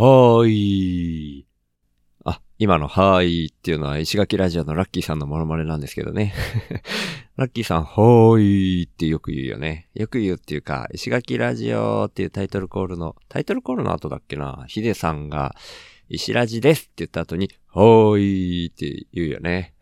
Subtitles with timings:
[0.00, 1.46] はーい。
[2.24, 6.34] あ、今のはーいっていうのは石垣ラジオのラッキーさんのモノマネなんですけどね。
[7.34, 9.88] ラッキーさん、はーいってよく言うよね。
[9.94, 15.56] よく言うっていうか、石垣ラジオっていうタイトルコールの、タイトルコールの後だっけな、ヒデさんが、
[16.08, 19.74] 石ラジですって言った後に、はーいって言うよね。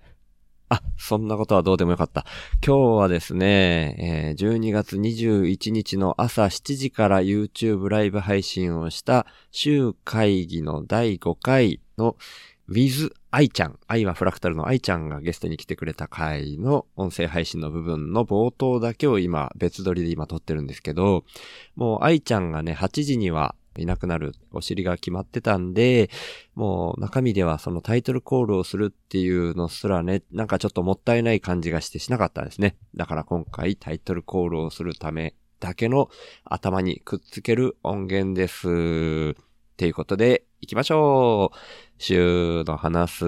[0.69, 2.27] あ、そんなことはどうでもよかった。
[2.65, 12.17] 今日はですね、えー12月21日の朝7時から YouTube ライブ配信をした週会議の第5回の
[12.69, 21.25] with 愛ちゃん、愛はフラクタルの愛ちゃんがゲストに来てくれた回の音声配信の部分の冒頭だけを今別撮りで今撮ってるんですけど、
[21.77, 26.11] もう愛ちゃんがね、8時にはいなくなるお尻が決まってたんで、
[26.55, 32.77] もう中身ではそのタイトルコールをするっていうのすらね、なんかちょっともったいない感じがしてしなかったんですね。
[32.95, 36.11] だから今回タイトルコールをするためだけの
[36.45, 38.69] 頭にくっつける音源です。
[38.69, 41.57] っていうことで、行きましょう
[41.99, 43.27] 週の話す、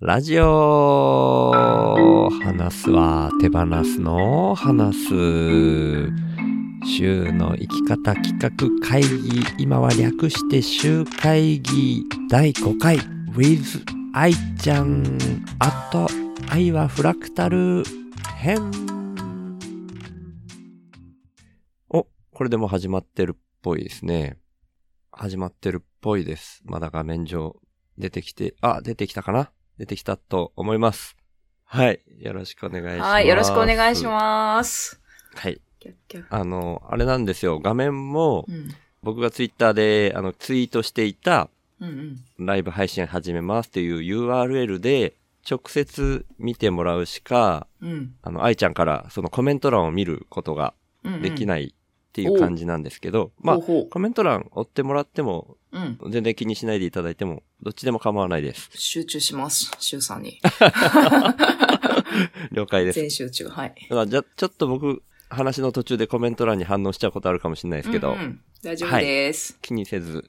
[0.00, 1.50] ラジオ
[2.30, 6.67] 話すは手放すの話す。
[6.86, 8.50] 週の生き方企画
[8.86, 12.98] 会議、今は略して週会議第5回
[13.32, 15.18] with 愛ちゃん、
[15.58, 16.08] あと
[16.50, 17.82] 愛はフラクタル
[18.36, 18.70] 編。
[21.90, 24.38] お、これでもう始まってるっぽいですね。
[25.12, 26.62] 始まってるっぽいです。
[26.64, 27.56] まだ画面上
[27.98, 29.50] 出てきて、あ、出てきたかな？
[29.78, 31.16] 出てきたと思います。
[31.64, 32.00] はい。
[32.18, 33.10] よろしくお願いします。
[33.10, 34.96] はい、よろしくお願いします。
[34.96, 35.00] す。
[35.34, 35.60] はい。
[35.80, 37.60] キャッキャッあの、あれなんですよ。
[37.60, 38.68] 画面も、うん。
[39.02, 41.48] 僕がツイッターで、あの、ツイートしていた、
[41.80, 41.88] うん
[42.38, 42.46] うん。
[42.46, 45.14] ライブ配信始めますっていう URL で、
[45.48, 48.14] 直接見てもらうしか、うん。
[48.22, 50.74] あの、愛ちゃんからそのコメント欄を見ることが。
[51.22, 55.98] できないっていう感じなんですけど、まあほう、ほうコメント欄追ってもらっても、うん。
[56.10, 58.70] 全然気にしないでいただいても、どっちでも構わないです。
[58.74, 59.70] 集中します。
[59.78, 60.40] 週さんに。
[62.52, 63.00] 了解です。
[63.00, 63.48] 全集中。
[63.48, 63.74] はい。
[63.88, 69.56] じゃ、ちょっと僕、話の途中でコメント欄に反応しちゃうことあるかもしれないですけど、うんうん大丈夫です。
[69.62, 70.28] 気にせず、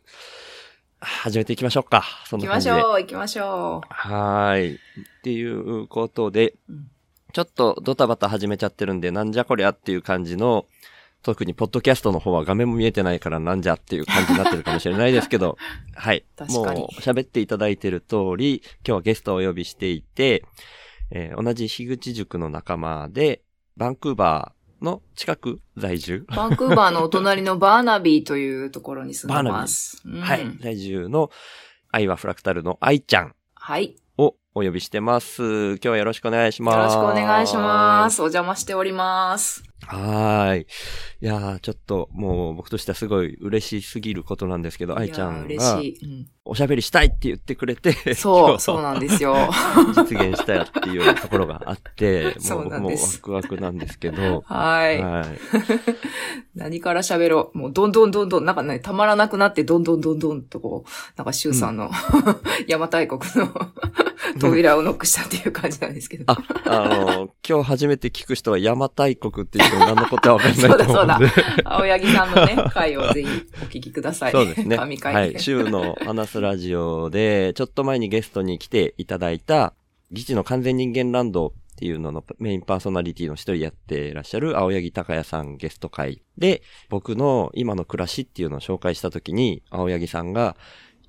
[1.00, 2.04] 始めていきましょうか。
[2.28, 2.74] そん行きな感じで。
[2.74, 4.76] ましょう、行きましょはーい。
[4.76, 4.80] っ
[5.24, 6.92] ていうことで、うん
[7.32, 10.66] ちょっとドタバタ始めちゃってるんで、なんじゃこりゃっていう感じの、
[11.22, 15.58] 特にポッドキャストの方は画面も見えてないからなんじゃっていう感じになってるかもしれないですけど、
[15.94, 16.26] はい。
[16.36, 20.44] 確かにもう喋っていただいてる通り、今日はゲストをお呼びしていて、
[21.12, 23.42] えー同じ樋口塾の仲間で、
[23.78, 26.36] バンクーバーの近く在住、う。
[26.36, 30.02] バンクーバーのお隣のバーナビーというところに住んでます。
[30.06, 31.30] うんはい、在住の
[31.92, 33.96] 愛はフラクタルの愛ちゃんはい。
[34.18, 35.44] をお呼びしてます。
[35.44, 36.76] 今日はよろしくお願いします。
[36.78, 38.22] よろしくお願いします。
[38.22, 39.69] お邪魔しております。
[39.90, 40.68] はーい。
[41.22, 45.82] いやー、ちょっともう僕としてはすごい嬉しすぎることなんですけど、愛ちゃんが。
[46.46, 49.36] おしゃべりしたいって言ってくれて、うん、そう、そうなんですよ。
[49.96, 55.02] 実現したよっていうところがあって、そ もう僕もワクワクなんですけど、はい。
[55.02, 55.26] はい。
[56.56, 57.58] 何から喋ろう。
[57.58, 61.92] もうどんどんどんどん、なんかね、たまらなくなって、どんどんどんどんとこう、なんか周さんの、
[62.62, 63.54] 邪馬台国の
[64.40, 66.26] 扉をノックしたっていう感じなんですけど。
[66.28, 71.32] あ、あの、今日初めて聞く人は邪馬台国って言っても何のことはわかんないと思そうだうんで。
[71.66, 73.28] 青柳さんのね、回をぜひ
[73.62, 74.32] お聞きください。
[74.32, 74.78] そうですね。
[74.78, 75.40] 神回はい。
[75.40, 79.74] 週の話すラジオで、ちょっと前にゲストに来ていただいた、
[80.12, 90.58] 議事の完全人間ランドっていうののメインパーソナリティの一人やっていらっしゃる青柳高也さんゲスト会で、僕の今の暮らしっていうのを紹介したときに、青柳さんが、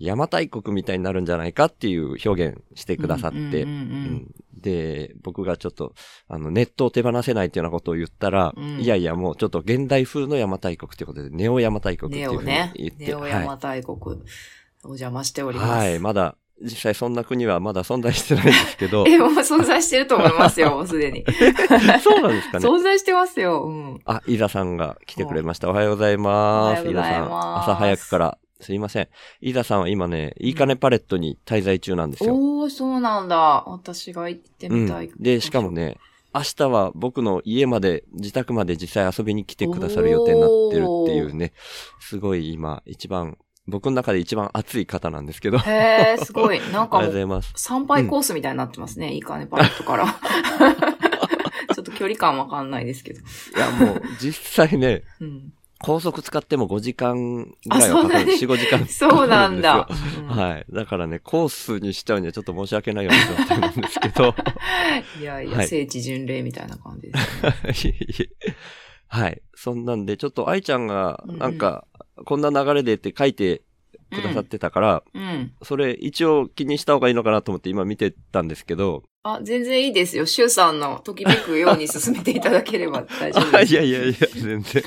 [0.00, 3.66] 邪馬台国みたいになるんじゃないかっていう表現してくださって、
[4.54, 5.92] で、僕がちょっと、
[6.26, 12.72] あの、ネットを手放せないっていうようなことを言ったら、うんいやいや、もうちょっと現代風の邪馬台国っていうことで、ネオ邪馬台国っていうふうにネオね。
[12.76, 13.98] 言って、ネオはい邪馬台国、
[14.84, 15.70] お邪魔しております。
[15.70, 21.24] はい、まだ、実際そんな国はまだ存在してないんですけど、 え、もう存在してると思いますよ、 もうすでに。
[22.02, 22.68] そうなんですかね。
[22.68, 23.64] 存在してますよ。
[23.64, 24.00] うん。
[24.04, 25.70] あ、イザさんが来てくれました。
[25.70, 26.80] おはようございます。
[26.82, 28.38] おはようございますイザさん、朝早くから。
[28.60, 29.08] すいません。
[29.40, 32.34] イザさんは今ね、いいかねパレットに滞在中なんですよ。
[32.34, 33.64] おー、そうなんだ。
[33.66, 35.08] 私が行ってうみたい。
[35.08, 35.12] ん。
[35.18, 35.70] で、しかも。
[35.70, 35.98] ね、
[36.34, 41.52] 明日は僕の家まで、自宅まで実際遊びに来てくださる予定になってるっていうね、
[42.00, 43.36] すごい今、一番、
[43.66, 45.58] 僕の中で一番熱い方なんですけど。
[45.58, 46.60] ありへー、すごい。
[46.72, 47.52] なんがとうございます。
[47.56, 49.12] 参拝コースみたいになってますね。
[49.14, 50.06] いいかね、パレットから。
[51.74, 53.20] ちょっと距離感わかんないですけど。
[53.20, 53.22] い
[53.58, 55.52] や、もう、実際ね、うん。
[55.82, 58.20] 高速使っても5時間ぐらいはかかる。
[58.20, 58.86] あそんなに4、5時間。
[58.86, 59.88] そうなんだ。
[60.20, 60.66] うん はい。
[60.70, 64.34] だからね、コースにしちゃうにはちょっと申し訳ないような状態なんですけど。
[65.18, 67.18] いやいや、はい聖地巡礼みたいな感じで
[67.74, 68.28] す
[69.08, 69.42] はい。
[69.54, 71.86] そんなんで、ちょっと愛ちゃんが、なんか、
[72.24, 73.62] こんな流れでって書いて
[74.10, 75.52] くださってたから、うん。
[75.62, 80.24] それ一応気にした方がいいのかなと思って今見てたんですけど、あ、全然いいですよ。
[80.24, 83.74] シュウさんのときめくように進めていただければ大丈夫あです。
[83.74, 84.82] いやいやいや、全然。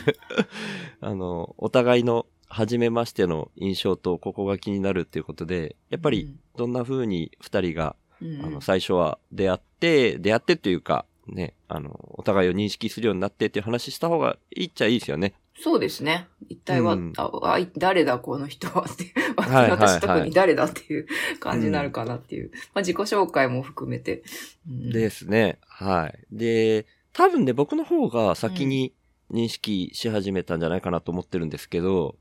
[1.01, 15.33] あの、お互いの初めましての印象とここが気になるっていうことで、やっぱりどんな風に二人が、うん、うんあの、最初は出会って、出会ってっていうか、ね、あの、お互いを認識するようになってっていう話した方がいいっちゃいいですよね。
[15.61, 16.27] そうですね。
[16.49, 19.13] 一体は、うんあ誰だこの人はって。
[19.37, 21.07] 私特に誰だっていう
[21.39, 22.51] 感じになるかなっていう。
[22.73, 24.23] まあ自己紹介も含めて。
[24.67, 25.59] うんですね。
[25.67, 26.19] はい。
[26.31, 28.93] で、多分ね、僕の方が先に
[29.31, 32.15] 認識し始めたんじゃないかなと思ってるんですけど、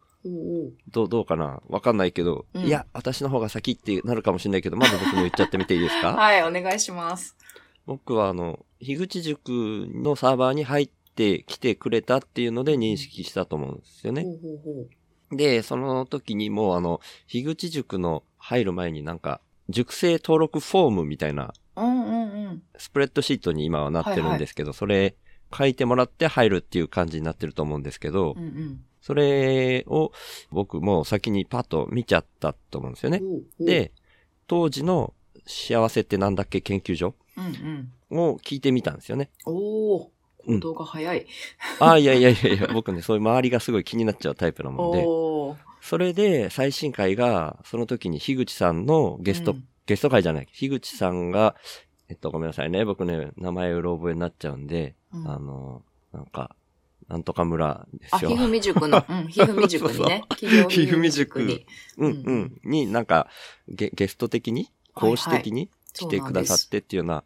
[0.92, 1.60] どう、どうかな？
[1.68, 6.12] わかんないけど、うんいや、私の方が先ってなるかもしれないけど、まず僕も言っちゃってみていいですか？
[6.14, 7.36] はい、お願いします。
[7.86, 9.50] 僕はあの、樋口塾
[9.92, 14.22] のサーバーに入ってきてくれたっていうので認識したと思うんですよね。
[14.22, 21.54] ほうほうほうで、その時にもうあの、樋口塾の入る前になんか、塾生登録フォームみたいな。
[22.76, 25.16] スプレッドシートに今はなってるんですけど、それ
[25.56, 28.84] 書いてもらって入るっていう感じになってると思うんですけど、うんうん。
[29.00, 30.12] それを
[30.50, 33.22] 僕も先にパッと見ちゃったと思うんですよね。
[33.58, 33.92] で、
[34.46, 35.14] 当時の
[35.46, 38.18] 幸せってなんだっけ研究所うんうん。
[38.18, 39.30] を聞いてみたんですよね。
[39.46, 40.10] お
[40.46, 41.26] 行動が早い。
[41.80, 45.06] ああ、いやいやいやいや、僕ね、そういう周りがすごい気になっちゃうタイプなもんで、
[45.80, 51.56] それで最新回が、その時に樋口さんのゲスト、うんゲスト回じゃない、樋口さんが、
[52.08, 56.54] えっと、ごめんなさいね、僕ね、名前うろ覚えになっちゃうんで、うんあの、なんか、
[57.08, 58.30] なんとか村であ、すよ。
[58.30, 60.24] ひふみ塾の、 うん、ひふみ塾にね。
[60.68, 61.66] ひふみ塾に。
[61.98, 62.60] うんううんん。
[62.64, 63.28] になんか
[63.68, 67.24] ゲ、ゲスト的に、講師的に来てくださってっていうようなうんうん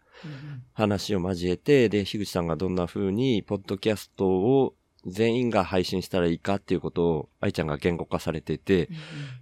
[0.73, 4.75] 話を交えて、で、樋口さんがどんな風に、ポッドキャストを
[5.07, 8.97] 全員が配信したらいいかっていうことを、愛ちゃんが言語化されてて、うん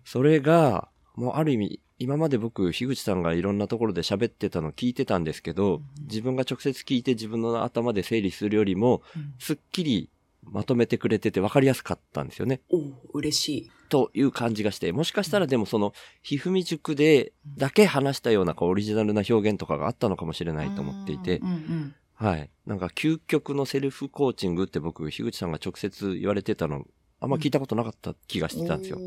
[0.05, 9.35] それが、もうある意味、今まで僕、樋口さんがいろんなところで喋ってたの聞いてたんですけど、自分が直接聞いて自分の頭で整理するよりも、うん。
[9.39, 10.11] すっきり
[10.51, 12.61] まとめてくれてて分かりやすかったんですよね。
[12.71, 13.71] おう嬉しい。
[13.89, 15.93] という感じがして、もしかしたらでもその、
[16.23, 22.51] ひふみ塾でだけ話したようなこうオリジナルな表現とかがあったのかもしれないと思っていてうん、うんはい。
[22.65, 26.87] なんか究極のセルフコーチングって僕、樋口さんが直接言われてたの、
[27.21, 28.99] あんま聞いたことなかった気がしてたんですよ。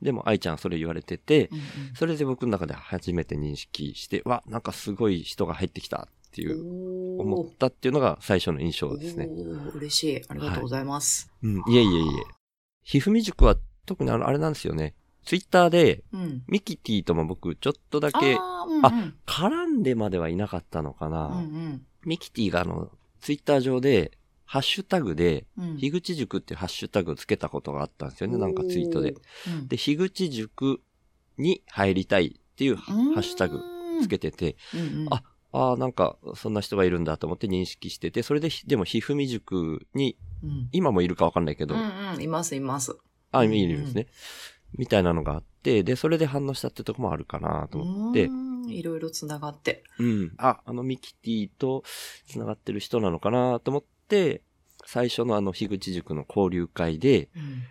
[0.00, 1.58] でも愛ちゃんそれ言われててう、ん
[1.96, 9.28] それで僕の中で初めて認識して、わ、なんかすごい人が入ってきたっていう、うん思ったっていうのが最初の印象ですね。
[9.74, 10.22] 嬉しい。
[10.28, 11.32] ありがとうございます。
[11.42, 11.56] うん。
[11.68, 12.10] いえいえいえ。
[12.84, 14.94] ひふみ塾は特にあれなんですよね。
[15.24, 16.42] ツイッターで、うん。
[16.46, 21.26] ミキティとも僕ちょっとだあけーうんうんあ絡んでまではいなかったのかな。
[21.26, 22.90] うんうんミキティがあの、
[23.20, 28.38] ツイッター上で、ハッシュタグで、うん樋口塾っていうハッシュタグをつけたことがあったんですよね。
[28.38, 29.16] なんかツイートで。。
[29.48, 30.80] うんで、樋口塾
[31.36, 33.60] に入りたいっていうハッシュタグ
[34.00, 35.22] つけてて、うんうんあ
[35.52, 42.96] ああ、なんか、そんな人がいるんだと思って認識してて、それでひ、でも、ひふみ塾に、うん今もいるかわかんないけど、うんうん、いますいます。
[43.32, 44.06] あ、いるんですね。
[44.76, 49.82] みたいなのがあって、で、それで反応したってとこもあるかなと思ってう、んいろいろ繋がって。
[49.98, 50.32] うん。
[50.36, 51.82] あ、あのミキティと
[52.26, 54.42] 繋がってる人なのかなと思って、
[54.84, 57.62] 最初のあの、樋口塾の交流会で、うん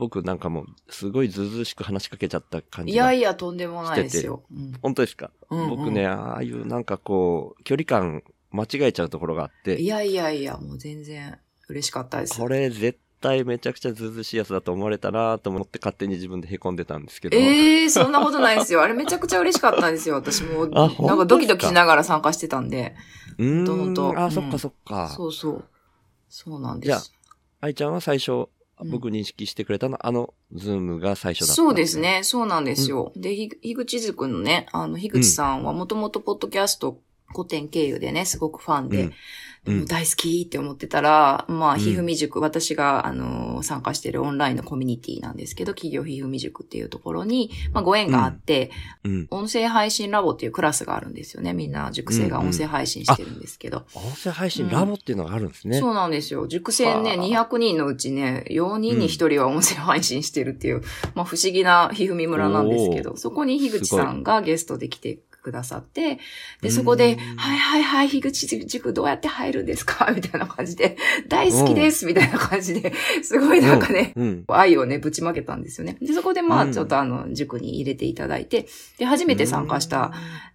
[0.00, 3.12] 僕なんかもう、すごいずうずうしく話しかけちゃった感じが。
[3.12, 4.42] いやいや、とんでもないですよ。
[4.50, 12.40] うん本当ですか、うんうん僕ね、ああいうなんかこう、距離感間違えちゃうところがあって、いやいやいや、もう全然嬉しかったです。
[12.40, 17.36] これ絶対めちゃくちゃずうずうしいやつだと思われたなと思って勝手に自分で凹んでたんですけど。
[17.36, 18.82] ええー、そんなことないですよ。
[18.82, 20.14] あれめちゃくちゃ嬉しかったんですよ。
[20.14, 22.94] 私も、あなんかドキドキしながら参加してたんで。
[23.36, 23.66] うーん。
[23.66, 25.08] ほんとほんとあ、うんそっかそっか。
[25.10, 25.64] そうそう。
[26.30, 27.12] そうなんでじゃあす。
[27.60, 28.46] 愛ちゃんは最初、うん
[28.84, 31.54] 僕認識してくれたのは、あの、ズームが最初だった。
[31.54, 31.98] そうです。
[31.98, 32.20] ね。
[32.22, 33.12] そうなんですよ。
[33.16, 36.98] で、ひ、樋口塾のね、あの、樋口さんはもともとポッドキャスト
[37.34, 39.12] 古典経由でね、すごくファンで、うん
[39.86, 48.70] 大好きって思ってたら、まあ、うんひふみ塾、私が、あの、参加しているオンラインのコミュニティなんですけど、企業ひふみ塾っていうところに、まあ、ご縁があって、
[49.04, 49.26] うん。
[49.30, 51.52] 音声配信ラボっていうクラスがあるんですよね。
[51.52, 53.84] みんな塾生が音声配信してるんですけど。
[53.94, 55.78] 音声配信ラボっていうのがあるんですね。
[55.78, 56.46] そうなんですよ。
[56.48, 60.80] 塾生ね、はあ200人のうちね、4人に1人は音声配信してるっていう、
[61.14, 66.18] まあ不思議なひふみ村なんですけど、そこに樋口さんがゲストで来てくださって、
[66.60, 70.10] で、そこで、うんはいはいはい、樋口塾どうやって入るんですか？
[70.14, 70.96] みたいな感じで、
[71.28, 72.92] 大好きですみたいな感じで、
[73.22, 74.44] すごいなんかね、うん。
[74.48, 75.96] 愛をね、ぶちまけたんですよね。
[76.00, 76.72] で、そこでまあ、うん。
[76.72, 78.66] ちょっとあの、塾に入れていただいて、
[78.98, 80.12] で、初めて参加した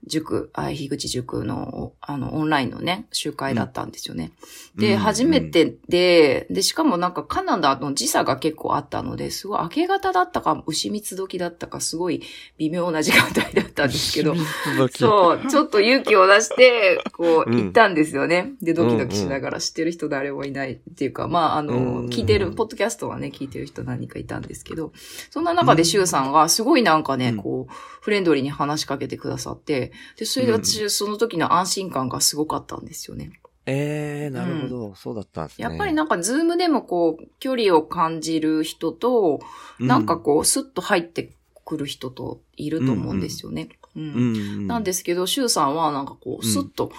[0.07, 4.31] 塾、あ樋口塾の、あの、オンラインのね、集会だったんですよね。
[4.75, 4.99] で、うん。
[4.99, 12.21] 初めてで、で、しかもなんかカナダの時差が結構あったので、すごい明け方だったか、牛蜜時だったか、すごい
[12.57, 14.35] 微妙な時間帯だったんですけど、
[14.83, 14.89] う。
[14.89, 18.53] そう、ちょっと勇気を出して、こう、うん行ったんですよね。
[18.61, 24.91] で、ドキドキしながら知ってる人誰もいないっていうか、まあ、あうの、ん聞いてる、ポッドキャストはね、聞いてる人何人かいたんですけど、
[25.29, 33.31] そんな中でシュウさんがすごいなんかね、うんこう、フレンドリーに話しかけてくださって、で、それで私、その時の安心感がすごかったんですよね。
[33.67, 35.63] ええー、なるほど、そうだったんですね。
[35.63, 39.39] やっぱりなんか、ズームでもこう、距離を感じる人と、
[39.79, 41.31] なんかこう、スッと入って
[41.65, 43.63] くる人といると思うんですよね。
[43.63, 44.67] うんうん、うん。
[44.67, 46.91] なんですけど、シュウさんはなんかこう、うんスッと、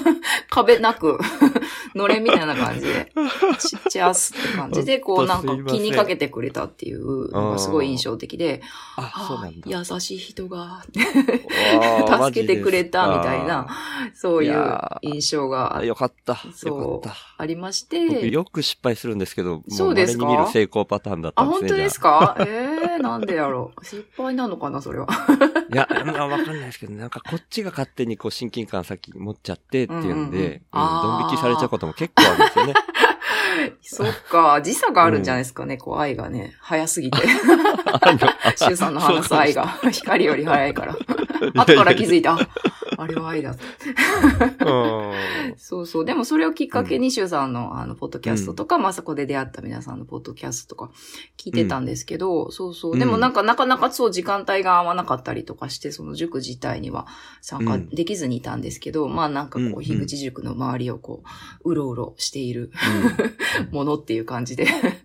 [0.50, 1.18] 壁なく、
[1.94, 3.12] のれんみたいな感じで、
[3.58, 8.62] ちっちゃすって感じで、こうなんか気にかけてくれたっていうのがすごい印象的で、
[8.96, 9.10] あ、
[9.44, 9.50] あ。
[9.66, 13.66] 優しい人が、助けてくれたみたいな、
[14.14, 16.38] そういいう印象があよかった。
[16.54, 17.08] そう。
[17.38, 20.26] ありまし僕て、よく失敗するんですけど、もそうですか？
[20.26, 21.68] 見る成功パターンだったあ、んですね。
[21.70, 22.36] 本当ですか？
[22.40, 23.84] ええー、なんでやろう？
[23.84, 25.06] 失敗なのかな、それは。
[25.72, 32.74] いや、まあわかんないですけど、なんかこっちが勝手にこう親近感先に持っちゃってっていうんうんうんうんドン引きされちゃうことも結構あるんですよね。
[33.82, 37.18] そっか、時差があるんじゃないですかね、こう愛がね、早すぎて。
[37.18, 40.96] シュウさんの話す愛が、光より早いから。
[41.54, 42.34] 後から気づいた。
[42.34, 42.38] あ
[43.02, 43.50] あれは愛だ。
[43.50, 43.56] うん
[45.56, 46.04] そうそう。
[46.04, 50.92] でもそれをきっかけに、シュウさんの、あの、ポッドキャストとか、まあそこで出会った皆さんのポッドキャストとか
[51.36, 52.98] 聞いてたんですけど、そうそう。
[52.98, 57.06] でもなんか、なかなかそう時間帯が合わなかったりとかして、その塾自体には
[57.40, 61.22] 参加できずにいたんですけど、まあなんかこう、樋口塾の周りをこ
[61.64, 62.70] う、うろうろしている
[63.70, 65.02] ものっていう感じで、うん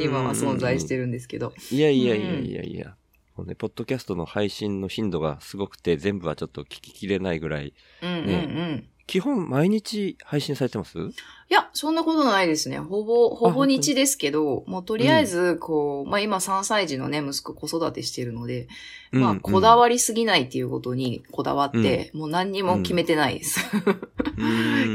[0.00, 1.52] 今は存在してるんですけど。
[1.70, 2.96] いやいやいやいやいや。
[3.36, 7.74] もうね、ポッドキャストの配信の頻度がすごくて、全部はちょっと聞ききれないぐらい。
[8.02, 8.88] うんうんうん。
[9.06, 10.98] 基本毎日配信されてます？
[10.98, 11.02] い
[11.48, 12.78] や、そんなことないですね。
[12.78, 18.66] ほぼ、ほぼ日ですけど、もうとりあえず、こう、まあ今3歳児のね、息子子育てしてるので、
[19.12, 23.60] まあこだわわりすぎないっていうことにこだわって、もう何にも決めてないです。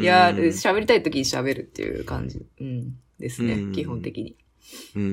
[0.02, 4.36] い や、喋りたい時に喋るっていう感じ、うん、ですね、うん基本的に。
[4.96, 5.04] うん。
[5.04, 5.10] うん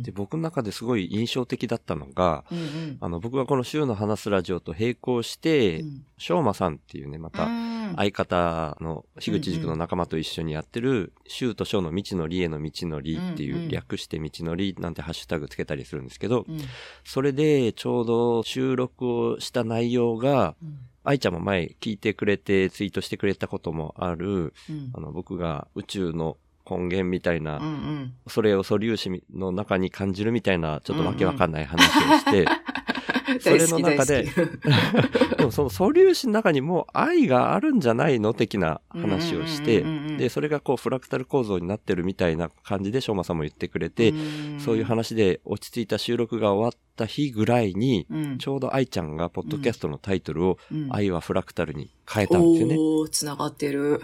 [0.00, 0.02] ん。
[0.02, 2.96] で、僕の中ですごい印象的だったのが、うんうん。
[3.00, 7.94] あの、僕がこの週の話すラジオと並行して、うんしょうまさんっていうね、また、うん。
[7.96, 13.68] 相方の、樋口塾の仲間と一緒にやってる、週と章の未知のりへの道のりっていう、うんうん。
[13.68, 16.60] 略して道のりなんてハッシュタグつけたりするんですけど、うん。
[17.04, 20.78] それでちょうど収録をした内容が、うん。
[21.04, 24.90] 愛ちゃんも前聞いてくれてツイートしてくれたこともある、うん。
[24.94, 26.36] あの、僕が宇宙の
[26.68, 28.14] 根源みたいな、うんうん。
[28.28, 32.46] それを素粒子の中に感じるみたいな、ちょっとわけわかんない話をして、
[33.40, 34.24] それの中で
[35.38, 44.12] でもその素粒子の中にも愛があるんじゃないの的な話をしてうんうんうんうん、で、それがこうフラクタル構造になってるみたいな感じで、しょうまさんも言ってくれて、
[44.58, 48.38] そういう話で落ち着いた収録が終わった日ぐらいに、うん。
[48.38, 50.88] ちょうど愛ちゃんがポッドキャストのタイトルを、うん。
[50.90, 52.76] 愛はフラクタルに変えたんですよね。
[52.78, 54.00] おー、繋がってる。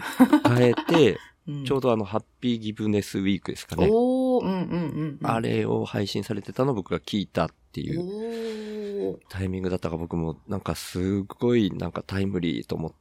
[0.47, 1.17] 変えて、う ん
[1.65, 3.87] ちょうどあの、ハッピーギブネスウィークですかね。
[3.89, 5.27] おー、うんうんうんうん。
[5.27, 9.19] あれを配信されてたのを僕が聞いたっていう。
[9.29, 12.97] タイミングだったか僕もなんかすごいなんかタイムリーと思って、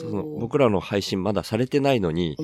[0.00, 2.36] その僕らの配信まだされてないのに。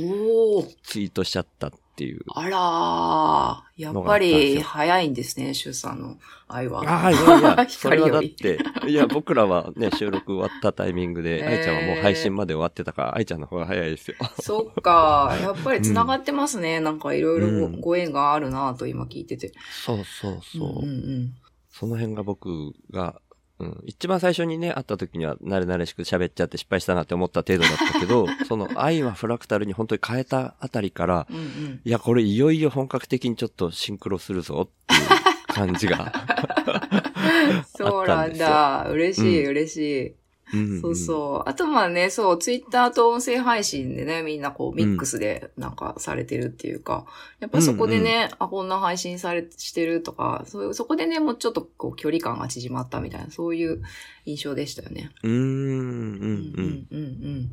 [0.82, 2.20] ツイートしちゃったっていう。
[2.34, 3.82] あらー。
[3.82, 6.16] やっぱり早いんですね、シュウさんの
[6.48, 6.82] 愛は。
[6.86, 8.18] ああ、いやいや、 それ光はだ。
[8.18, 14.16] って、いや、僕らはね、収録終わったタイミングで、愛ちゃんはもう配信まで終わってたから、愛ちゃんの方が早いですよ。
[14.40, 15.36] そっか。
[15.40, 16.80] やっぱり繋がってますね。
[16.80, 19.52] なんかいろいろうんご縁があるなと今聞いてて。
[19.70, 20.84] そうそうそう。
[20.84, 21.34] んうん
[21.78, 23.20] その辺が僕が、
[23.58, 31.36] うん、一番最初にね、会った時には、慣れ慣れしく喋っちゃって失敗したなって思った程度だったけど、 その愛はフラクタルに本当に変えたあたりから、うん。
[31.36, 31.80] うんうん。
[31.84, 36.12] いや、これいよいよ本格的にちょっとシンクロするぞっていう感じが。
[37.76, 38.88] そうなんだ。
[38.90, 40.14] 嬉しい、うん嬉しい。
[40.52, 41.48] うんそうそう。
[41.48, 47.04] あとまあね、そう、ツイッターと音声配信でね、みんなこうミックスでなんかされてるっていうか、
[47.40, 53.82] やっぱそこでね、あ、こんな配信され、してるとか、そういう、そこでね、もうちょっとこう距離感が縮まったみたいな、そういう
[54.24, 55.10] 印象でしたよね。
[55.22, 55.32] うん。
[55.32, 56.26] うん、うん、うん。
[56.26, 57.52] うんうんうん。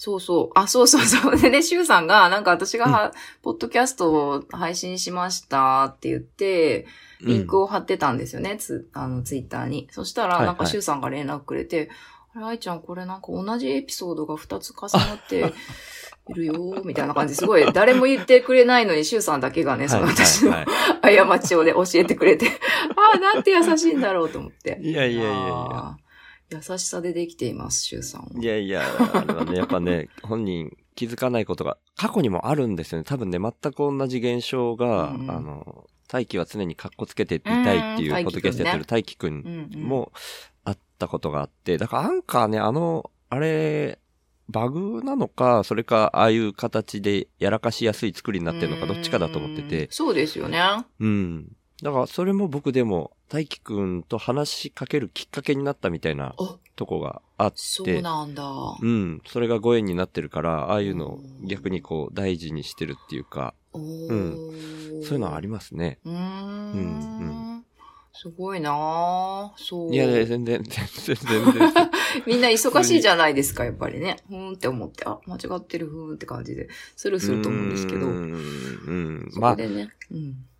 [0.00, 0.50] そうそう。
[0.54, 1.36] あ、そうそうそう。
[1.36, 3.12] でね、シュウさんが、なんか私がは、
[3.42, 6.86] ポッドキャストを配信しましたって言って、
[7.20, 7.64] リンクを。
[7.64, 9.88] を貼ってたんですよね、つ、あの、ツイッターに。
[9.90, 11.90] そしたら、はいはいなんかシュウさんが連絡くれて、
[12.32, 15.52] あれ、愛ちゃん、これなんか同じエピソードが2つ重なって
[16.30, 20.64] いるよ、みたいな感じですごい、誰も言ってくれないのに、シュウさんだけがね、その私のはい
[21.02, 24.78] はいは 過ちをね、教えてくれて、ああ、なんて優しいんだろうと思って。
[24.80, 24.90] い。
[24.90, 25.96] いやいやいやいや。
[26.50, 28.28] 優しさでできています、シュウさんは。
[28.40, 33.04] いやいや、あれはね、やっぱね、 本人気づかないことが過去にもあるんですよね。
[33.04, 40.10] 多分ね、全く同じ現象が、うんうんあの、大輝は常に格好つけていたいっていううんポッドキャストやってる大輝くんも
[40.64, 43.98] あったことがあって、だからアンカーね、あの、あれ、
[44.48, 50.60] バグなのか、それか、ああいう形でやらかしやすい作りになってるのか、どっちかだと思ってうんて、そうですよね。
[50.98, 51.52] うん。
[51.82, 58.44] だから、それも僕でも、大輝くんと話しかけるきっかけになったみたいなあ、とこがあって、そうなんだ。
[58.80, 59.20] うん。
[59.26, 65.98] それがご縁になってるから、ああいうのをうん逆にこう大事にしてるっていうか、おーそういうのはありますね。
[66.04, 66.72] うーん。
[66.72, 67.64] うん
[68.20, 69.94] すごいなぁそう。
[69.94, 71.72] いや全然、全然、全然。
[72.26, 74.16] みんな忙しいじゃないですか、やっぱりね。
[74.28, 78.06] ふーんって思って、あ、間違ってるふーんって感じで、スルーすると思うんですけど。
[78.06, 79.30] うん、うん。
[79.36, 79.56] まあ。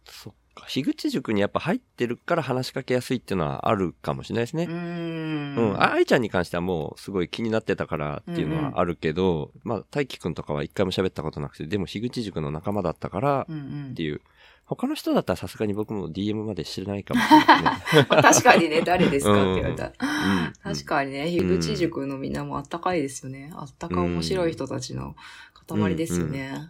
[0.04, 0.66] そっか。
[0.68, 4.64] 樋口塾にやっぱ入ってるから話しかけやすいっていうのはあるかもしれないですね。
[4.64, 5.56] うーん。
[5.56, 5.82] うん。
[5.82, 14.20] あ愛ちゃんに関してはもうすごい気になってたからっていうのはあるけど、まあ、大輝くんとかは一回も喋ったことなくて、でも樋口塾の仲間だったからうんうんっていう。
[14.68, 18.04] 他の人だったらさすがに僕も DM まで知らないかもしれない。
[18.22, 19.92] 確かにね、誰ですかって言われたら。
[20.02, 20.04] う
[20.50, 23.50] ん確かにね、樋口塾のみんなもあったかいですよね。
[23.54, 25.16] あったか面白い人たちの
[25.66, 26.68] 塊ですよね。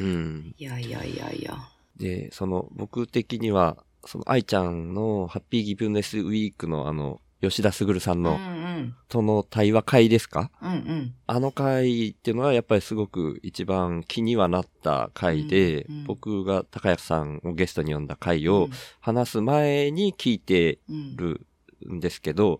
[0.00, 0.54] うん。
[0.58, 1.56] いやいやいやいや。
[1.98, 8.94] で、その、僕的には、その、愛ちゃんのハッピーギブネスウィークのあの、吉田卓さんうんの、うん。
[9.08, 10.50] との対話会ですか？
[10.60, 11.14] うんうん。
[11.28, 16.04] あの回っていうのはやっぱりすごく一番気にはなった回で、うんうん。
[16.04, 18.68] 僕が高谷さんをゲストに呼んだ回を
[19.00, 21.46] 話す前に聞いてうん、る
[21.88, 22.58] んですけど、やっ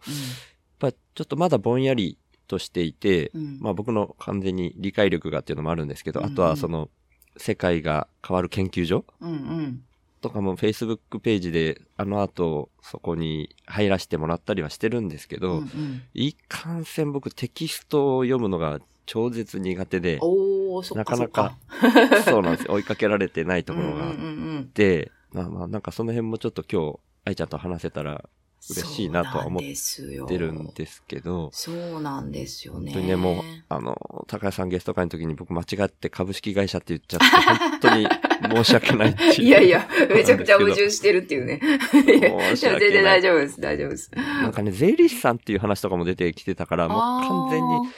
[0.79, 2.17] ぱちょっとまだぼんやり
[2.47, 3.59] としていて、うんうん。
[3.61, 6.33] まあ僕の完全に理解力がっていうのもあるんですけど、うんうん。
[6.33, 6.89] あとはその、
[7.39, 9.05] 世界が変わる研究所？
[9.21, 9.83] うんうん。
[10.21, 21.57] とかも Facebook ページであの後そこに入らせてもらったりはしてるんですけうど、んうんいかんせん僕テキストを読むのが超絶苦手で、おー、そっかそっか。
[22.27, 22.75] そうなんですよ。
[22.75, 28.29] 追いかけられてないところがあって、まあまあなんかその辺もちょっと今日、愛ちゃんと話せたら
[28.71, 29.75] 嬉しいなとは思っって
[30.29, 32.93] 出るんですけど、そうなんですよね。
[32.93, 38.09] 本当にね、もう、あの、高谷さんゲスト会の時に僕間違って株式会社って言っちゃって、本当に
[38.57, 39.43] 申し訳ないっていう。
[39.45, 41.61] いやいや、めちゃくちゃ矛盾してるっていうね。
[41.95, 44.11] いや、全然大丈夫です、大丈夫です。
[44.15, 47.89] なんかね、税理士さんっていう話とかも出てきてたから、もう完全に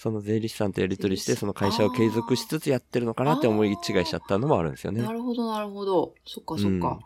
[0.00, 5.12] その税理士さんとやり取りして、その会社を継続しつつやってるのかなって思い違いしちゃったのもあるんですよねな。
[5.12, 6.14] るほど、なるほど。
[6.24, 7.00] そっか、そっか。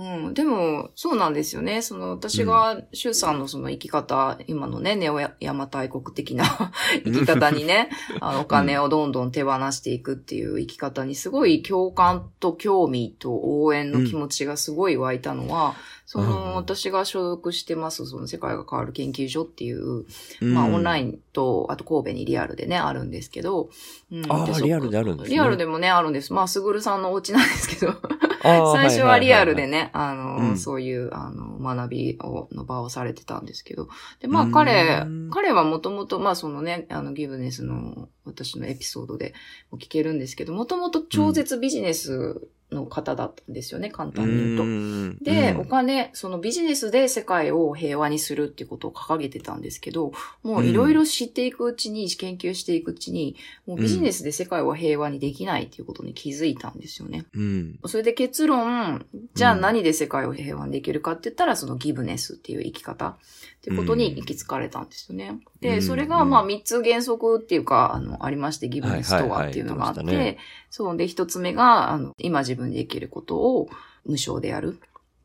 [0.00, 0.34] うん。
[0.34, 1.82] でも、そうなんですよね。
[1.82, 6.72] その、私が、シュウさんのその生き方、今のね、ネオヤマ大国的な
[7.04, 15.74] 生き方にね、 あの、お金をどんどん手放していくっていう生き方に、すごい共感と興味と応援の気持ちがすごい湧いたのは、
[16.12, 20.06] そうんの、私が所属してます、その、世界が変わる研究所っていう、
[20.40, 21.20] まあ、オンライン。
[21.32, 23.70] と、あと神戸にリアルでね、あるんですけど、
[24.10, 25.36] うんあーリアルであるんですね。
[25.36, 26.32] リアルでもね、あるんです。
[26.32, 27.94] まあ、すぐるさんのお家なんですけど、
[28.42, 30.58] 最初はリアルでね、あの、うん。
[30.58, 33.88] そういう、あの、学びを、の場をされてたんですけど。
[34.18, 34.50] で、まあ、うん。
[34.50, 39.34] 彼、彼はもともと、まあ、そのね、あの、ギブネスの、私のエピソードで
[39.70, 42.40] も聞けるんですけど、もともと超絶ビジネス
[42.72, 44.62] の方だったんですよね、簡単に言うと。
[44.62, 45.18] うん。
[45.22, 45.60] で、うん。
[45.60, 57.26] お金、そのビジネスで世界を平和にするっていうことを掲げてたんですけど、もういろいろ知っていくうちに、研究していくうちに、もうビジネスで世界を平和にできないっていうことに気づいたんですよね。
[57.34, 57.78] うん。
[57.86, 63.16] それで結論、じゃあ何で世界を平和にできるかって言ったら、そのギブネスっていう生き方っ
[63.62, 65.28] てことに行き着かれたんですよね。
[65.28, 65.40] うん。
[65.60, 70.38] で、それがまあ三つ原則っていうか、あの、ありまして、ギブネスとはっていうのがあっはいはいはい
[70.70, 70.96] そう。
[70.96, 73.68] で、一つ目が、あの、今自分でできることを
[74.06, 74.78] 無償でやる。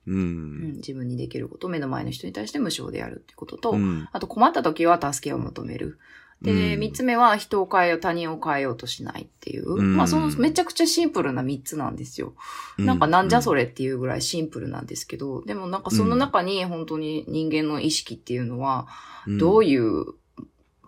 [0.08, 0.73] ううんん。
[0.77, 5.99] 自分にできることを目の前の人に対して無償でやるってことと、うんあと困った時は助けを求める。
[6.41, 9.73] で、うん三つ目は人を変えよう、他人を変えようとしないっていう。
[9.73, 12.34] うんまあ、そのめちゃくちゃシンプルな三つなんですよ。
[12.77, 18.88] なんかなんじゃそれっていうぐらいシンプルなんですけど、でもなんかその中に本当に人間の意識っていうのは、
[19.27, 20.05] どういいう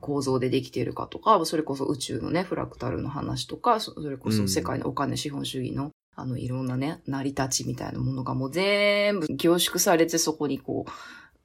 [0.02, 10.92] 構造でできているかとか、それこそ宇宙のね、フラクタルの話とか、そそれこそ世界のお金資本主義の、あの、いろんなね、成り立ちみたいなものがもう全部凝縮されてそこにこう、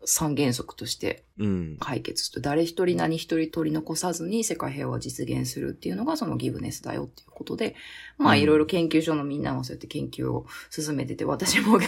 [0.04, 1.76] 三原則としてうん。
[1.80, 7.74] 解決して、誰一人何一人取り残さずに世界平和を実現するっていうのがそのギブネスだよっていうことで、
[8.18, 8.40] まあうん。
[8.40, 11.78] いろいろ研究所のみんなもそうやって研究を進めてて、私も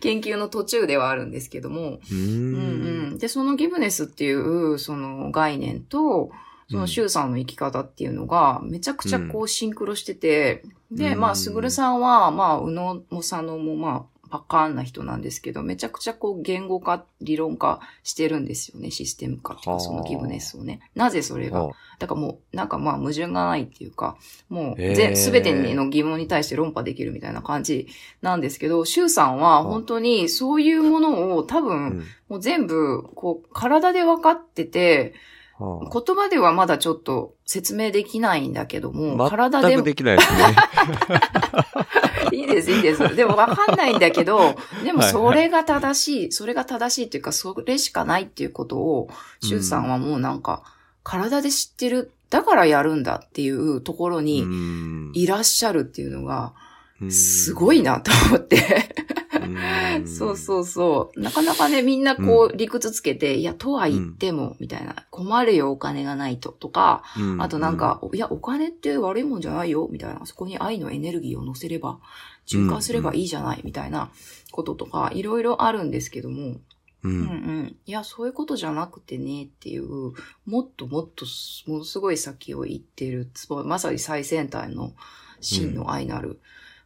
[0.00, 2.54] 研究の途中ではあるんですけども、うーん。
[2.54, 3.18] うんうん。
[3.18, 6.30] で、そのギブネスっていうその概念と、
[6.70, 11.20] そのシュウさんの生き方っていうのが、めちゃくちゃこうシンクロしてて、で、うん。
[11.20, 20.80] まあ、すぐるさんは、まあ、うのもさのもまあ、パカーンな人なんですけど、めちゃくちゃこう言語化、理論化してるんですよね、システム化っていうか、はあそのギブネスをね。
[20.96, 21.66] なぜそれが？
[21.66, 24.16] はだからもう、なんかまあ矛盾がないっていうか、
[24.48, 27.86] もう全、すべての疑問に対して論破できるみたいな感じ
[28.22, 32.04] なんですけど、シュウさんは本当にそういうものを多あ分、うん。
[32.28, 35.14] もう全部、こう、体で分かってて、
[35.58, 36.00] はあ。
[36.00, 40.38] 言葉ではまだちょっと説明できないんだけども、体で全くできないですね。
[42.32, 43.16] いいです、いいです。
[43.16, 49.08] でも分かんないんだけど、でもはいそれが正しい、それが正しいというか、それしかないっていうことを、
[49.42, 50.62] シュウさんはもうなんか、
[51.02, 56.52] 体で知ってる、だからやるんだっていうところにうんいらっしゃるっていうのが、
[57.00, 59.03] うんすごいなと思って。
[59.44, 61.20] うんそうそうそう。
[61.20, 64.94] なかなかね、みんなこう理屈つけて、いや、とは言っても、みたいな。
[65.10, 66.50] 困るよ、お金がないと。
[66.50, 70.26] とか、うんあとなんか、いや、お金って悪いもんじゃないよ、みたいな。
[70.26, 72.00] そこに愛のエネルギーを乗せれば、
[72.46, 74.10] 循環すればいいじゃない、みたいな
[74.50, 76.56] こととか、いろいろあるんですけども、
[77.02, 77.76] ううんうんん。
[77.84, 80.12] いや、そういうことじゃなくてね、っていう、
[80.46, 81.26] もっともっと、
[81.66, 84.94] ものすごい先を行ってる、つままさに最先端の
[85.40, 86.40] 真の愛なる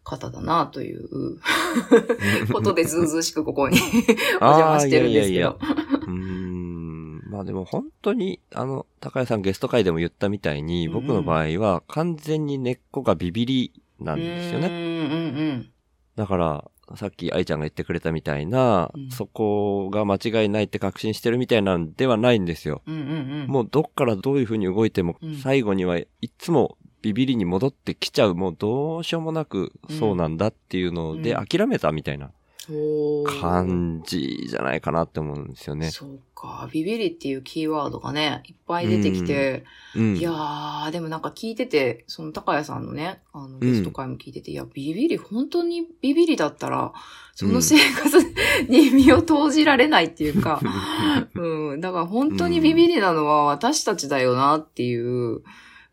[0.09, 1.39] 方だな、という
[2.53, 3.79] ことで、ずうずうしくここに
[4.41, 5.59] お邪魔してるんですけど。
[7.31, 14.69] まあでも本当に、あの、高谷さんゲスト会でも言ったみたいに、うん僕の場合は完全に根っこがビビりなんですよね。
[14.69, 14.77] うんう
[15.53, 15.71] ん
[16.17, 22.83] だから、さっき愛ちゃんが言ってくれたみたいな、うんそこが間違いないって確信してるみたいなんではないんですよ。
[22.87, 22.95] うん。
[22.95, 23.47] うんうんうん。
[23.49, 31.47] もうどっからどういう風に動いても、うん最後にはいつもビビりに戻ってきちゃう、もうどうしようもなくそうなんだっていうのでうん。
[31.47, 32.31] 諦めたみたいな
[33.41, 35.91] 感じじゃないかなって思うんですよね。
[35.91, 36.69] そうか。
[36.71, 39.65] ビビリっていうキーワードがね、いっぱい出てきて、
[39.97, 40.17] うん。
[40.17, 46.93] いやー、でもなんか聞いてて、その高谷さんのね、あの、ゲスト会も聞いてて、いや、ビビリ、本当にビビリだったら、
[47.35, 48.19] その生活
[48.69, 50.61] に身を投じられないっていうか、
[51.35, 55.43] うん、だから本当にビビリなのは私たちだよなっていう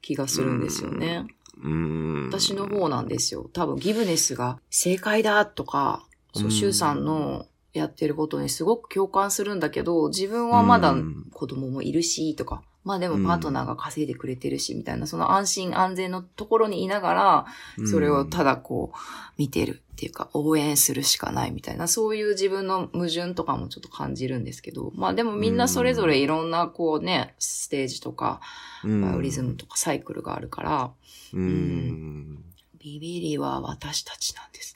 [0.06, 1.26] 気がするんですよね。
[1.64, 2.30] うん。
[2.30, 3.50] 私の方なんですよ。
[3.54, 17.46] 多分ギブネスが正解だとか、そうう、んシュウさんのやってることにすごく共感するんだけど、自分はまだうん子供もいるし、とか、まあでもパートナーが稼いでくれてるし、みたいな、その安心安全のところにいながら、
[17.88, 18.98] それをただこう、
[19.40, 28.42] 見てるっていうか、応援するしかないみたいな、そういう自分の矛盾とかもちょっと感じるんですけど、まあでもみんなそれぞれいろんなこうね、ステージとか、
[28.84, 30.92] うん、バイオリズムとかサイクルがあるから、
[31.34, 32.44] うん。
[32.78, 34.76] ビビリは私たちなんです。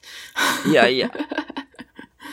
[0.70, 1.12] いやいや。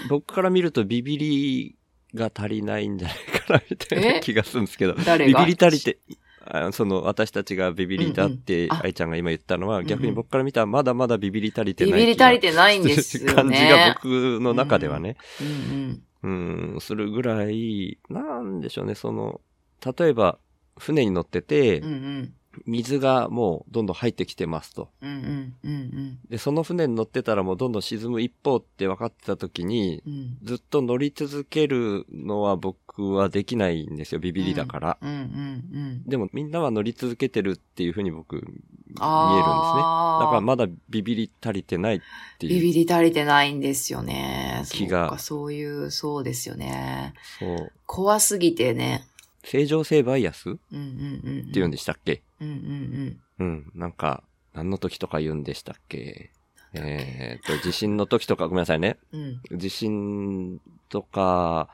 [0.09, 1.75] 僕から見るとビビり
[2.15, 4.19] が足りないんじゃないかな、みたいなえ？
[4.21, 4.93] 気がするんですけど。
[4.93, 5.41] 誰が？
[5.41, 5.99] ビビり足りて、
[6.49, 13.33] あその、私たちがビビりだって、愛ちゃんが今言ったのは、逆に僕から見たらまだまだビビり足りてビないビり足りてないんですよね。
[13.33, 16.73] 感じが僕の中ではね、うんうん。
[16.73, 19.41] うん、するぐらい、なんでしょうね、その、
[19.97, 20.39] 例えば、
[20.77, 22.33] 船に乗ってて、うんうん。
[22.65, 24.89] 水がもうどんどん入ってきてますと。
[25.01, 25.55] うんうん。
[25.63, 30.13] うんで、その船に乗ってたらもうどんどん沈む一方って分かってた時に、うん。
[30.13, 30.37] うん。
[30.43, 34.97] ずっと乗り続けるのは僕はできないんですよ、ビビりだから。
[35.01, 35.19] うんうんう
[35.79, 36.03] ん。
[36.05, 38.57] でもみんなは乗り続けてるっていうふうに僕見えるんです
[38.95, 38.97] ね。
[38.97, 42.01] だからまだビビり足りてないっ
[42.39, 42.53] ていう。
[42.61, 44.63] ビビり足りてないんですよね。
[44.71, 47.13] 気がそういう、そうですよね。
[47.39, 47.71] そう。
[47.85, 49.05] 怖すぎてね。
[49.43, 50.49] 正常性バイアス？
[50.49, 50.87] ってうんうん
[51.23, 51.51] うん。
[51.51, 52.21] 言うんでしたっけ？
[52.39, 53.71] うんうんうん。
[53.75, 54.23] なんか、
[54.53, 56.31] 何の時とか言うんでしたっけ？
[56.73, 58.97] えーっと、地震の時とか、ごめんなさいね。
[59.11, 59.41] うん。
[59.51, 59.57] うん。
[59.57, 61.69] 地震とか、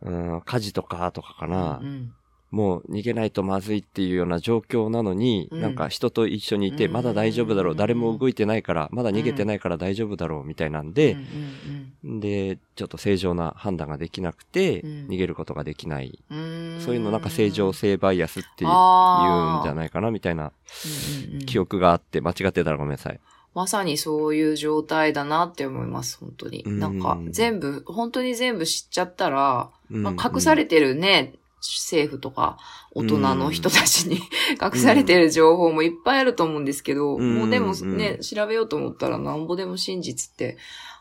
[0.00, 1.78] うん、火事とかとかかな。
[1.82, 2.12] うん
[2.50, 5.60] もう逃げないとまずいっていうような状況なのに、うん。
[5.60, 6.92] なんか人と一緒にいて、うん。
[6.92, 7.78] まだ大丈夫だろう、うん。
[7.78, 12.20] 誰も動いてないから、まだ逃げてないから大丈夫だろうみたいなんでうん、うん。
[12.20, 15.06] で、ちょっと正常な判断ができなくて、うん。
[15.08, 16.18] 逃げることができない。
[16.30, 16.38] うん。
[16.38, 16.80] うん。
[16.80, 21.30] そういうのなんか正常性バイアスって言うんじゃないかなみたいなうん。
[21.30, 21.40] うん。
[21.40, 21.46] うん。
[21.46, 23.20] 記憶があって、間違ってたらごめんなさい。
[23.54, 26.62] まさにそういう状態だなって思います、本当に。
[26.64, 26.78] うん。
[26.78, 32.58] なんか、全部、本当に全部知っちゃったら、まあ、うん隠されてるね、政府とか、
[32.92, 34.16] 大人の人たちに
[34.62, 37.34] 隠されてる情報もいっぱいあると思うんですけど、うん。
[37.34, 37.96] もうでもうん。
[37.96, 40.56] ね、調べようと思ったらなんぼでも真実って、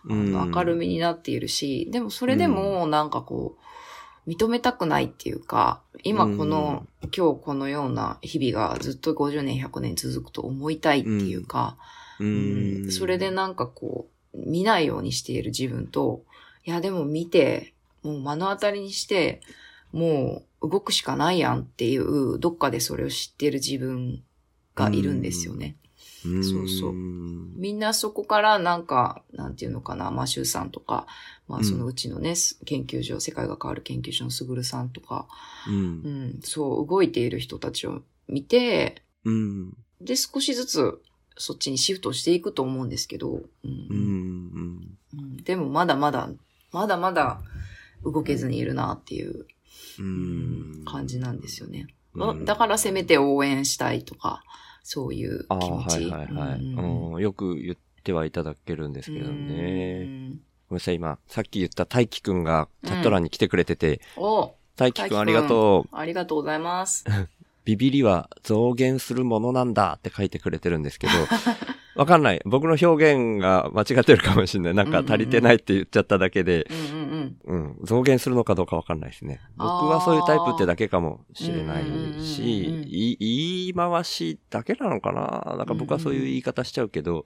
[0.06, 3.58] 明るみになっているし、でもそれでもなんかこ
[4.26, 11.78] う、認めたくないっていうか、今この、今日このような日々がずっと50年、100年続くと思いたいっていうか、
[12.20, 12.92] ううんん。
[12.92, 16.24] それでなんかこう、見ないようにしている自分と、
[16.66, 19.42] いやでも見て、もう目の当たりにして、
[19.94, 24.24] もう動くしかないやんっていう、どっかでそれを知っている自分
[24.76, 25.78] がいるんですよね。
[26.26, 26.94] うん、そうそう
[27.58, 31.08] みんなそこからなんか、なんていうのかな、まあ、シュウさんとか、
[31.48, 35.28] まあ、そのうちのね、研究所、世界が変わる研究所のすぐるさんとか、
[35.68, 36.10] うんう。
[36.10, 39.74] ん、そう、動いている人たちを見て、うん。
[40.02, 41.02] で、少しずつ
[41.38, 43.88] そっちにシフトしていくと思うんですけど、うんうん。
[43.90, 44.98] うん。
[45.14, 46.30] うんでもまだまだ、
[46.72, 47.42] まだまだ
[48.04, 49.46] 動けずにいるなっていううん。
[50.86, 51.88] 感じなんですよね。
[52.16, 54.44] うんだからせめて応援したいとか、
[54.84, 55.94] そういう気持ち。
[55.94, 57.22] はいはいはい、うんうん。
[57.22, 60.06] よく言ってはいただけるんですけどうね。
[60.06, 60.30] ん
[60.70, 65.96] ごめんなさい、今、さっき言った大輝くんがチャット欄に来てくれてて、お大輝くんありがとう。
[65.96, 67.06] ありがとうございます。
[67.66, 71.14] ビビりは増減するものなんだって書いてくれてるんですけど、
[71.98, 72.42] わかんない。
[72.46, 74.74] 僕の表現が間違ってるかもしれない。
[74.74, 77.78] なんか足りてないって言っちゃっただけで、うんうんうん。
[77.80, 79.42] うん、増減するのかどうかわかんないですね。
[79.58, 85.56] 僕はそういうタイプってだけかもしれないうんうんうんし、言い回しだけなのかな？
[85.58, 87.26] なんか僕はそういう言い方しちゃうけど、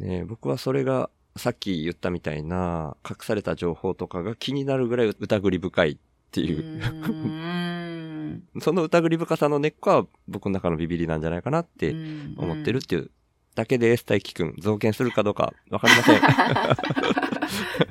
[0.00, 5.96] うんね、僕はそれがさっき言ったみたいな隠された情報とかが気になるぐらい疑り深いっ
[6.30, 6.48] てうん。
[6.48, 13.10] いうう、んその疑り深さの根っこは僕の中のビビりなんじゃないかなってうん思ってるっていう
[13.56, 14.54] だけです、大輝くん。
[14.58, 16.20] 増減するかどうかわかりません。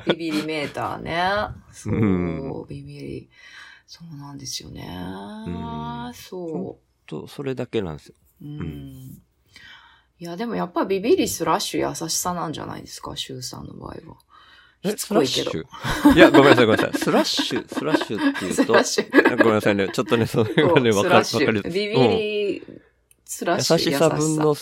[0.15, 1.19] ビビリメーターね。
[1.71, 3.29] そう、うんビビリ。
[3.87, 4.85] そうなんですよね。
[4.85, 8.15] んそと、それだけなんですよ。
[8.43, 8.45] う。
[8.45, 8.57] うん。
[8.59, 9.21] ん
[10.19, 14.17] いや、でもやっぱビビリスラッシュ優しさなんじゃないですか、シュウさんの場合は。
[14.95, 16.15] スラッシュ？
[16.15, 16.99] いや、ごめんなさい、ごめんなさい。
[16.99, 19.37] スラッシュ、スラッシュっていうと、 スラッシュ。
[19.37, 19.89] ごめんなさいね。
[19.89, 21.63] ちょっとね、それがね、わかる、わかる。
[21.63, 22.63] ビビうんリ、
[23.25, 23.91] スラッシュ。
[23.91, 24.55] 優しさ分の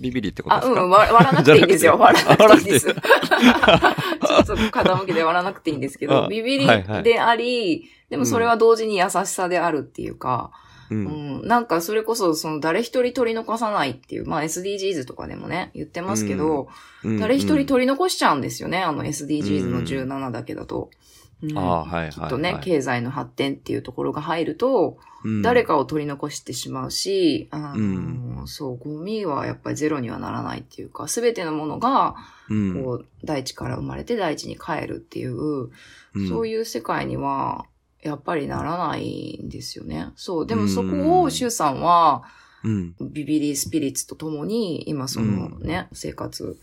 [0.00, 0.82] ビビリってことあ、ですか？
[0.82, 1.96] うん、わ笑わなくていいんですよ。
[1.98, 2.86] 笑 じゃなくていいです。
[2.92, 10.50] ちょっと傾きで笑わなくていいんですけど、あビビリはいはいであり、でもそれは同時に優しさであるっていうか、
[10.90, 10.94] う。
[10.94, 16.68] うんん、なんかそれこそその誰一人取り残さないっていう、まあ SDGs とかでもね、言ってますけど、
[17.04, 20.82] うん誰一人取り残しちゃうんですよね、あの SDGs の17だけだと。
[20.82, 21.06] うん
[21.54, 22.10] ああはいはいはい。
[22.12, 25.42] きっとね、経済の発展っていうところが入ると、うん。
[25.42, 32.16] 誰かを取り残してしまうし、あのうそう、ゴミはやっぱりゼロにはならないっていうか、すべてのものが、
[32.48, 32.84] うん。
[32.84, 35.70] こう、大地から生まれて大地に帰るっていう、
[36.14, 36.28] うん。
[36.28, 37.66] そういう世界には、
[38.02, 40.12] やっぱりならないんですよね。
[40.16, 40.46] そう。
[40.46, 42.22] でもそこを、シュウさんは、
[42.64, 42.94] うん。
[43.00, 46.58] ビビリスピリッツとともに、今そのね、生活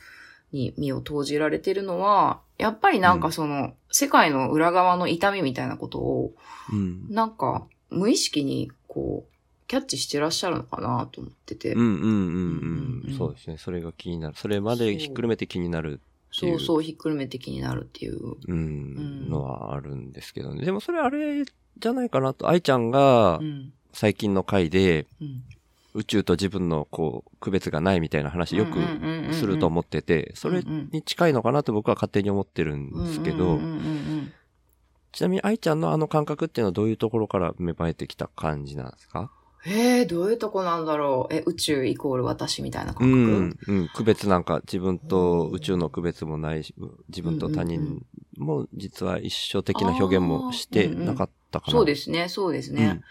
[0.51, 6.33] に身を投じられてるのは、やっぱりなんかその、世界の裏側の痛みみたいなことを、
[6.71, 7.07] うん。
[7.09, 9.33] なんか、無意識に、こう、
[9.67, 11.73] キャッチしてらっしゃるのかなと思ってて。
[11.73, 13.17] うんうんうんううんん。
[13.17, 13.57] そうですね。
[13.57, 14.35] それが気になる。
[14.37, 15.99] それまでひっくるめて気になる
[16.35, 16.59] っていう。
[16.59, 18.35] そうそう、ひっくるめて気になるっていう。
[18.47, 19.29] うん。
[19.29, 20.63] のはあるんですけどね。
[20.63, 22.49] でもそれあれじゃないかなと。
[22.49, 23.73] 愛ちゃんがうん。
[23.93, 25.43] 最近の回でうん。
[25.93, 28.79] 宇宙と自分のこう区別がないみたいな話よく
[29.33, 34.33] すると思ってて、それに近いのかなと僕は勝手に思ってるんですけどうんうんうん、うん
[35.15, 39.29] ちなみに愛ちゃんのあの感覚っていうのはどういうところから芽生えてきた感じなんですか？
[39.63, 41.33] えー、どういうとこなんだろう。
[41.35, 43.89] え、宇宙イコール私みたいなう感覚、ん、うん。
[43.89, 46.73] 区別なんか自分と宇宙の区別もないし、
[47.09, 48.03] 自分と他人
[48.39, 51.71] も実は一緒的な表現もしてなかったかな。
[51.71, 52.83] そうですね、そうですね。
[52.83, 53.03] うん。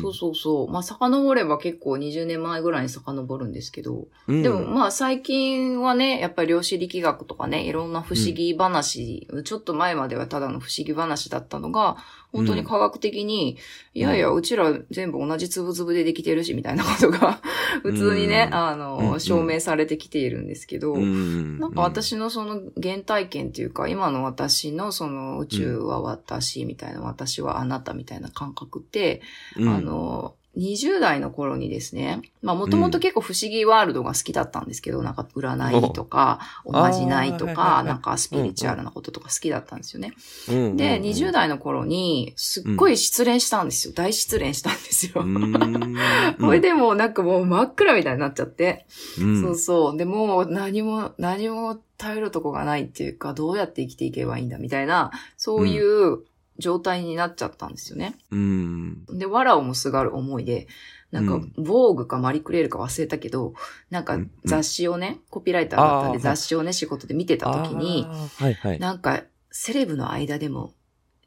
[0.00, 0.70] そうそうそう。
[0.70, 4.42] まあ、遡れば結構20年前ぐらいに遡るんですけど、うん。
[4.42, 11.96] でもまあ最近はね、やっぱり量子力学とかね、いろんな不思議話、ちょっと前まではただの不思議話だったのが、
[12.32, 13.58] 本当に科学的に、
[13.92, 17.42] いやいや、うちら全部同じ粒々でできてるし、みたいなことが、
[17.82, 18.56] 普通にね、うん。
[18.56, 18.78] あうん。
[18.78, 21.58] の、証明されてきているんですけど、うん。
[21.58, 29.20] なんか私のその原体験っていうか、今の私のその宇宙は私みたいな、私はあなたみたいな感覚って、
[29.56, 40.12] うん、あの、20代の頃にですね、まあもともと結構不思議ワールドが好きだったんですけど、なんか占いとか、おまじないとか、なんかスピリチュアルなこととか好きだったんですよね。
[40.50, 43.94] うん、で、20代の頃に、すっごい失恋したんですよ。
[43.94, 45.22] 大失恋したんですよ。
[45.22, 45.96] うん。
[46.38, 48.84] これでもうなんかもう真っ暗みたいになっちゃって。
[49.18, 49.96] うん、そうそう。
[49.96, 56.18] でもう何も、何も頼るとこがないっていうか、どうやって生きていけばいいんだみたいな、そういう
[56.62, 58.16] 状態になっちゃったんですよね。
[58.30, 59.04] うん。
[59.06, 60.68] で、藁をもすがる思いで、
[61.10, 63.52] なんか、うん防具かマリクレールか忘れたけど、
[63.90, 68.06] なんかうん雑誌をね、コピーライターだったんで雑誌をね、仕事で見てた時に、
[68.38, 68.78] はいはい。
[68.78, 70.72] なんか、セレブの間でも、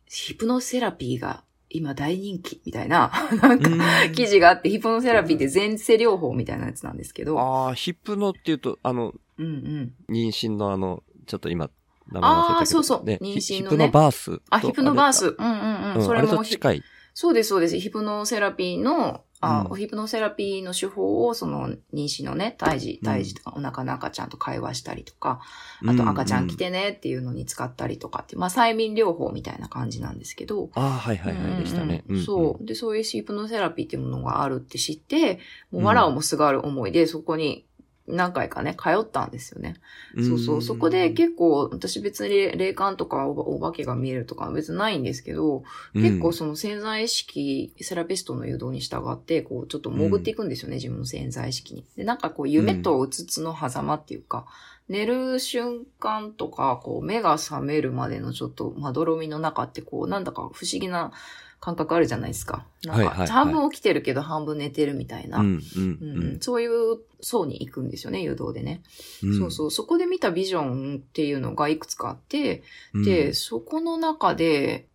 [0.08, 3.70] ヒプノセラピーが今大人気みたいな、 なんか、
[4.14, 7.40] 記事があって、ヒプノセラピーって前世療法みたいなやつなんですけど。
[7.40, 9.94] ああ、ヒプノっていうと、あの、うんうん。
[10.10, 11.70] 妊娠のあの、ちょっと今、
[12.12, 14.44] 名前忘れたけどあーそうそうね、妊娠のねヒプノバースと。
[14.50, 15.36] あ、ヒプノバース。
[15.38, 16.06] あうんうんうん。
[16.06, 16.84] それも近い。
[17.14, 17.80] そうです、そうです。
[17.80, 25.40] ヒプノセラピーの、あ、うんヒプノセラピーの手法を、その、妊娠のね、胎児、うん胎児とか、お腹の赤ちゃんと会話したりとか、
[25.86, 32.04] あと赤ちゃん来てねっていうのに使ったりとかって、まあ、催眠療法みたいな感じなんですけど、ああ、はいはいはい、でしたね。
[32.10, 32.66] うんうんんそう。
[32.66, 35.40] で、そういうヒプノセラピーっていうものがあるって知って、
[35.72, 37.66] もう、わらをもすがる思いで、そこに
[38.08, 39.76] 何回かね、通ったんですよね。
[40.16, 40.62] そうそう。
[40.62, 45.64] そこで結構、私別に霊感とかおお化けが見えるとか別にないんですけど、
[45.94, 51.84] 結構その潜在意識、セラピストの誘導に従って、こう、ちょっと潜っていくんですよね、自分の潜在意識に。
[51.96, 54.46] で、なんかこう、夢とうつつの狭間っていうか、
[54.88, 61.12] 寝る瞬間とか、こう、目が覚めるまでのちょっと、まどろみの中って、こう、なんだか不思議な
[61.60, 62.68] 感覚あるじゃないですか。
[62.84, 65.40] なんか、はいはいはい半分起きてるけど半分寝てるみたいな。
[65.40, 65.62] うん、うん、
[66.02, 68.84] うんうんそういう層に行くんですよね、誘導でね。
[69.24, 69.40] うん。
[69.40, 69.72] そうそう。
[69.72, 72.64] そこで見たビジョンっていうのがいくつかあって、
[72.94, 73.04] うん。
[73.04, 74.88] で、そこの中で、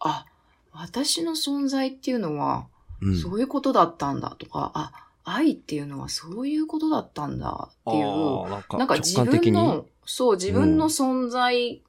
[0.00, 0.24] あ、
[0.72, 2.66] 私の存在っていうのは、
[3.02, 11.82] うん、そういうことだったんだとか、あ、愛っていうのはそういうことだったんだっていう、なんか、なんか自分の、そう、自分の存在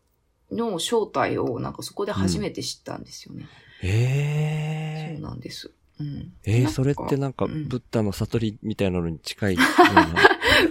[0.52, 3.46] の正体を、なんかそこで初めて知ったんですよね。
[3.82, 5.72] ええそうなんです。
[6.00, 6.34] うん。
[6.44, 9.58] ええそれってなんか、うんブッダの悟りみたいなのに近い。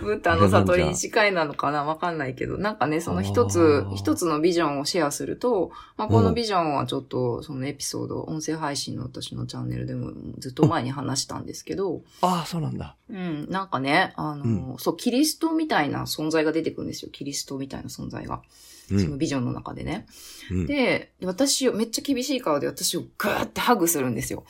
[0.03, 12.97] ブッダの悟りに近いなのかなわかんないけど、なんかね、その一つ一つのビジョンをシェアすると、まあ、このビジョンはちょっと、そのエピソード、音声配信の私のチャンネルでもずっと前に話したんですけど、ああ、そうなんだ。
[13.11, 17.11] うん、なんかね、あの、そう、キリストみたいな存在が出てくるんですよ。
[17.13, 18.43] キリストみたいな存在が。
[18.91, 19.01] うん。
[19.01, 20.07] そのビジョンの中でね。
[20.51, 24.45] うん、で、私を、めっちゃ厳しい顔で私をグーってハグするんですよ。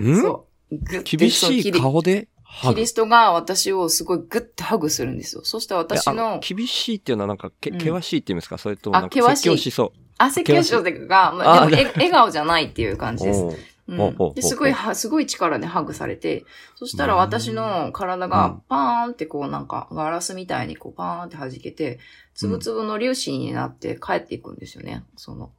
[0.00, 0.20] うん？
[0.20, 0.76] そう。
[0.76, 2.74] グッて厳しい顔でハグ？
[2.74, 5.42] キリストが私をすごいグッてハグするんですよ。
[5.44, 8.58] そしたら私の、厳しいっていうのはなんか、け、うん険しいって言うんですか？
[8.58, 13.18] それともなんか、あ険しい説教しそあ、説教師というか、まあ、あでもえ 笑顔じゃないっていう感う。
[13.18, 13.40] じです。
[13.88, 14.42] おううん。
[14.42, 18.30] すごいは、すごい力でハグされて、そしたら私の体うん。
[18.30, 21.98] がパーンってこうなんかガラスみたいにこうパーンって弾けて、
[22.34, 25.04] つぶつぶの粒子になって帰っていくんですよね。
[25.16, 25.52] その、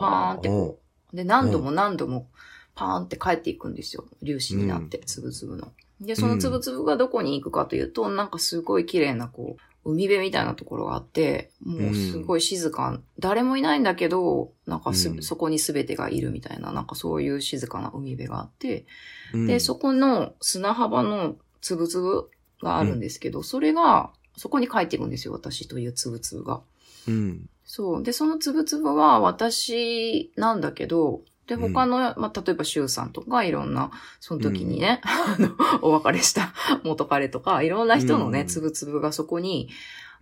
[0.00, 0.48] パーンって。
[0.48, 0.78] こ
[1.12, 1.16] う。
[1.16, 2.28] で、何度も何度も
[2.74, 4.04] パーンって帰っていくんですよ。
[4.24, 5.72] 粒子になって、つぶつぶの。
[6.00, 18.86] で、そのつぶつぶがどこに行くかというと、なんかすごい綺麗なこう、海辺みたいなところがあって、もうすごい静か、誰もいないんだけど、なんかす、うんそこに全てがいるみたいな、なんかそういう静かな海辺があって、
[19.32, 22.30] うんで、そこの砂幅のつぶつぶ
[22.62, 26.60] があるんですけど、それが、そこに帰っていくんですよ、私というつぶつぶが。
[27.08, 27.48] うん。
[27.64, 28.02] そう。
[28.02, 31.72] で、そのつぶつぶは私なんだけど、で、うん。
[31.72, 35.50] 他の、まあ、例えば、シュウさんとか、いろんな、その時にね、あの、
[35.82, 38.46] お別れした 元彼とか、いろんな人のね、うん。
[38.46, 39.68] つぶつぶがそこに、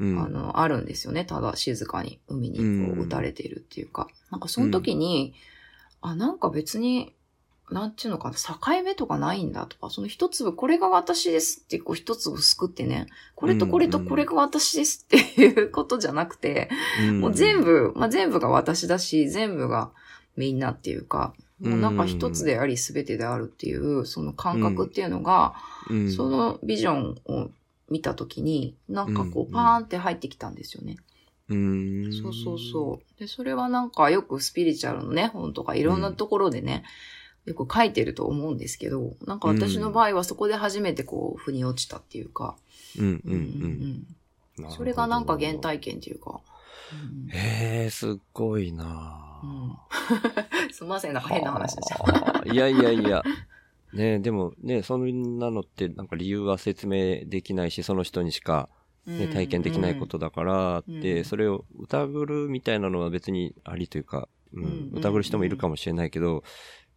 [0.00, 0.18] うん。
[0.18, 1.26] あの、あるんですよね。
[1.26, 4.08] ただ静かに海にこう打たれているっていうか。
[4.30, 5.34] なんかその時に、
[6.00, 7.14] あ、なんか別に、
[7.70, 16.70] なんていうのかな、境目とかないんだとか、その一粒、これが私ですって、こう一粒すくってね、これとこれとこれが私ですっていうことじゃなくて、
[17.02, 17.20] うん。
[17.20, 19.90] もう全部、まあ、全部が私だし、全部が
[20.38, 25.54] みんなっていうか、もうなんか一つであり全てであるっていう、その感覚っていうのが、
[25.90, 27.50] うんそのビジョンを
[27.90, 30.96] 見たときに、なんかこうんうパーンって入ってきたんですよね。
[31.48, 32.12] うん。
[32.12, 33.20] そうそうそう。
[33.20, 36.84] で、それはなんかよくスピリチュアルのね、本とかいろんなところでね、
[37.46, 42.54] よく書いてると思うんですけど、なんか私の場合はそこで初めてこう、腑に落ちたっていうか、
[42.98, 44.06] うんうんうんうんうん。
[44.62, 45.78] うんそれがなんか原態。
[45.78, 46.40] 体験っていうか、
[46.92, 50.72] うんへえ、すっごいなうん。
[50.72, 51.94] すみません、なんか変な話でした。
[51.96, 52.52] はあ。
[52.52, 53.22] いやいやいや。
[53.92, 58.68] ねでもね、そんなのってなんか理由は説明できないし、その人にしか、
[59.06, 61.00] ね、うん体験できないことだから、うん。
[61.00, 64.90] で、それを疑るみたいなのは別にありというか、うんうん。
[64.94, 66.42] 疑る人もいるかもしれないけど、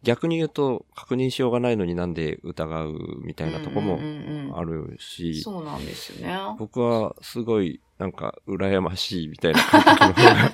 [0.02, 4.58] 逆に言うと確認しようがないのになんで疑うみたいなとこもうんうんうんうん。
[4.58, 6.36] あるし、そうなんですよね。
[6.58, 9.62] 僕はすごいなんか羨ましいみたいな。
[9.62, 10.50] 感覚の方が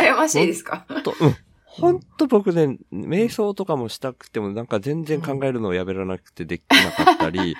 [0.00, 0.86] 羨ましいですか？
[1.02, 1.36] と、うん。
[1.64, 7.56] ほんと僕ね、瞑想とかもしたくてもなんか全然考えるのをやめらなくてできなかったり、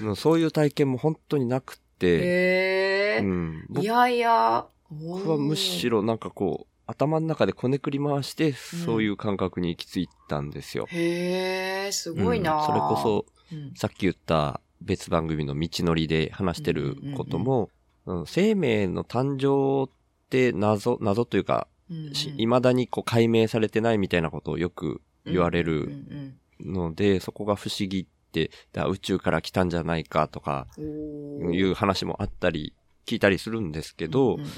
[0.00, 0.08] うん。
[0.08, 10.86] うんそういう体験も本当になくて、へえ、うん、僕いやいや、僕はむしろなんかこう、頭の中でこねくり回して、そういう感覚に行き着いたんですよ。
[10.88, 12.66] へえ、すごいな、うん。
[12.66, 22.62] それこそ、うん、さっき言った別番組の道のりで話してることも、うん生命の誕生って謎、謎というか、うんうん。
[22.62, 32.74] だにこう解明されてないみたいなことをよく言われうんうるんので、そこが不思議って、だ宇宙から来たんじゃないかとかいう話もあったり、
[33.06, 34.48] 聞いたりするんですけど、うんうん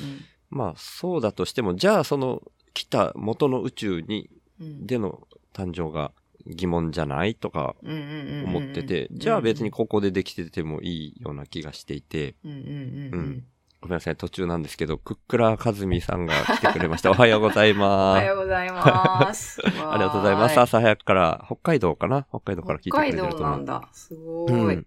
[0.50, 2.42] まあそうだとしても、じゃあその
[2.74, 4.30] 来た元の宇宙に、
[4.60, 6.12] うんでの誕生が
[6.46, 13.44] 疑問じゃないとか思ってて、じゃあ別にここでできててもいいような気がしていて、うん
[13.80, 17.12] ごめんなさい、途中なんですけど、クックラカズミさんが来てくれました。
[17.12, 18.18] おはようございおます。
[18.18, 19.60] はようございます。
[19.64, 20.56] ありがとうございます。
[20.56, 22.26] わ朝早くから、北海道かな？
[22.30, 23.64] 北海道から聞いてくれてると思う北海道なん。
[23.64, 23.88] だ。
[23.92, 24.76] すごうい。
[24.78, 24.86] ん。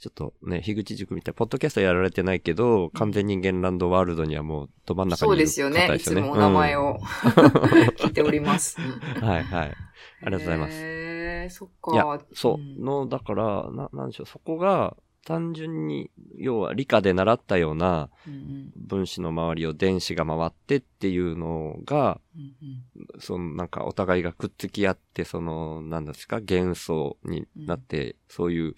[0.00, 5.88] ちょっとね、樋口塾みたいな、ポッドキャストやられてないけど、完全人間ランドワールドにはもう、ど真ん中にそいうるですよね。
[5.88, 6.20] 方ですよね。
[6.22, 6.98] いつもお名前うんを
[7.98, 8.80] 聞いております。
[9.20, 9.76] はいはい。
[10.22, 10.72] ありがとうございます。
[10.74, 14.96] へー、そっいやか。、そう、んの、だから、な、なんでしょう、そこが、
[15.26, 22.80] 単純に、要は理科で習ったようなうん分子の周りを電子が回ってっていうのが、うんうん
[23.18, 28.74] そのなんかお互いがくっつき合って、その、なんですか、元素になって、そういう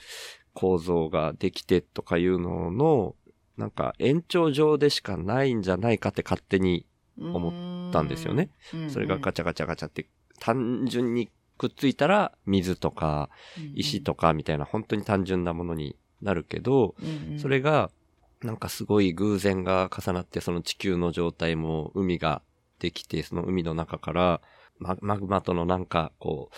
[0.54, 3.14] 構造ができてとかいうのの、
[3.56, 8.48] なんか延長上でしかないんじゃないかって勝手に、うん思ったんですよね。
[8.72, 8.90] うん。
[8.90, 10.06] それがガチャガチャガチャって、
[10.40, 13.28] 単純にくっついたら水とか
[13.74, 16.94] 石とかみたいな本当に単純なものになるけど、
[17.38, 17.90] それが、
[18.42, 22.42] なんかすごい偶然が重なって、その地球の状態も海が
[22.78, 24.40] できて、その海の中から、
[24.78, 26.54] ママグマとのなんか、こう、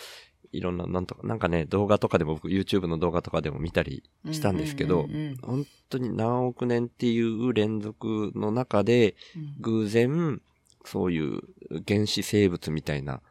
[0.55, 10.41] いろんな、なんとか、なんかね、動画とかでも僕 YouTube の動画とかでも見たりしたんですけどうんうんうん本当に何億年っていう連続の中で、うん偶然、
[10.83, 11.41] そういう
[11.87, 13.21] 原子生物みたいな、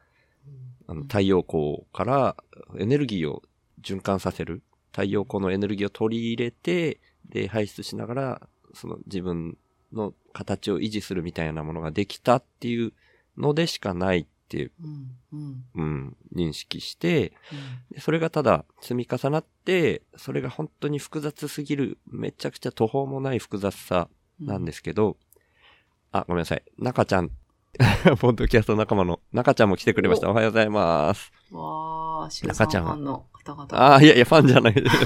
[0.87, 2.37] あの太陽光から
[2.79, 3.43] エネルギーを
[3.83, 4.63] 循環させる。
[4.93, 9.57] 太陽光のエネルギーを取り入れて、で、排出しながら、その自分
[9.93, 12.93] の形を維持するみたいなものができたっていう
[13.37, 15.65] のでしかないっていう、うんうん。
[15.75, 17.95] うん、認識して、うん。
[17.95, 24.09] でそれがただ積み重なって、それが本当に複雑すぎる、めちゃくちゃ途方もない複雑さ
[24.41, 25.17] なんですけど、
[26.13, 26.63] あ、ごめんなさい。
[26.79, 27.31] 中ちゃん、
[28.21, 30.31] ポッドキャスト仲間の中ちゃんも来てくれました。
[30.31, 31.33] おはようございます。
[31.51, 31.94] わー、
[32.31, 33.67] シュウ中ちゃんさんファンの方々。
[33.73, 34.97] ああ、いやいや、ファンじゃないです。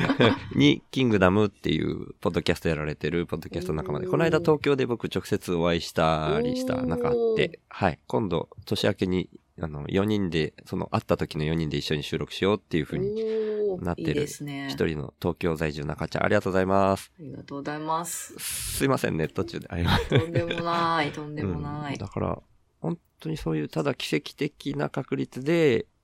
[0.56, 13.22] に、キングダムっていう、ポッドキャストやられてる、ポッドキャスト仲間で、この間東京で僕直接お会いしたりした仲で、はい、今度、年明けに、あの、4人で、その、会った時の4人で一緒に収録しようっていう風に、
[13.70, 14.68] おーなってるいいですね。
[14.70, 17.10] 一人の東京在住中ちゃん、ありがとうございます。
[17.18, 18.34] ありがとうございます。
[18.38, 19.68] すいませんね、途中で。
[20.10, 21.96] とんでもない、とんでもなうんい。
[21.96, 22.42] だから、
[22.80, 25.95] 本当にそういう、ただ奇跡的な確率で、うん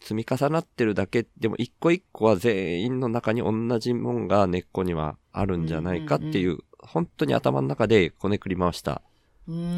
[0.00, 9.02] 積み重なってるだけ、でも一個一個は全員の中に同じもんが根っこにはあるんじゃないかっていう、本当に頭の中でこねくり回した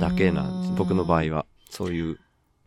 [0.01, 0.75] だけなんです。
[0.77, 1.47] 僕の場合は。
[1.71, 2.19] そういう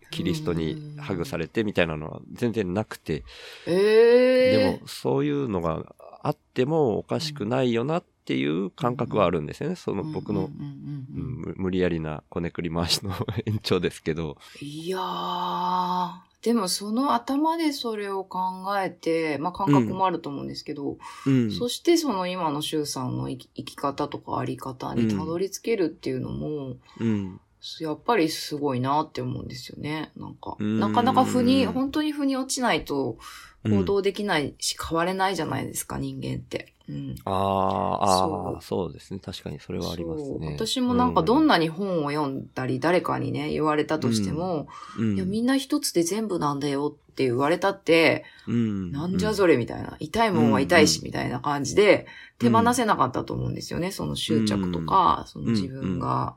[0.09, 3.23] キリストにハグされてみたいなのは全然なくて、
[3.67, 5.83] ええでもそういうのが
[6.25, 9.75] あってもおかしくないよなっていう感覚はあるんですよね。
[9.75, 13.13] その僕の、無無理やりなこねくり回しの
[13.45, 14.35] 延長ですけど。
[14.59, 16.11] いやー、
[16.41, 18.39] でもその頭でそれを考
[18.81, 20.97] えて、まあ感覚もあると思うんですけど、
[21.27, 21.51] うん。
[21.51, 27.39] そしてその今の周さんの生き生き方とかあり方にたどり着けるっていうのも、うん。
[27.79, 30.11] やっぱりすごいなって思うんですよね。
[30.15, 30.79] なんか、うん。
[30.79, 33.17] なかなか腑に、本当に腑に落ちないと
[33.63, 36.73] うん行動できないし変われないじゃないですか、人間って。
[36.87, 37.15] うん。
[37.25, 38.93] ああ、あそう。
[38.93, 39.19] ですね。
[39.19, 40.55] 確かにそれはありますね。
[40.55, 44.67] 私もなんかどんな、なに本を読んだり、誰かにね、言われたとしても、
[44.99, 45.15] うん。
[45.15, 48.91] いや、みんな一つで全部なんだよって言われたって、うん。
[48.91, 49.97] なんじゃそれみたいな。
[49.99, 51.05] 痛いもんは痛いし、うん。
[51.05, 52.05] みたいな感じで、
[52.37, 53.91] 手放せなかったと思うんですよね。
[53.91, 56.35] その執着とか、その自分が、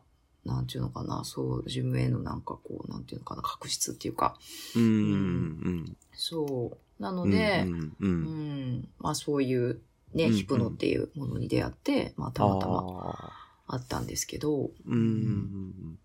[0.48, 4.36] なんていうのかな、そう、自分へのなんかこう、なんていうのかな、確執っていうか、
[4.74, 7.02] うん、うん、そう。
[7.02, 7.16] なうん。
[7.16, 7.92] ので、うん、う。
[8.00, 9.80] うんん、まあそういう、
[10.14, 13.32] ね、うんヒプノっていうものに出会って、まあたまたまあ
[13.68, 15.98] あったんですけど、ーうん。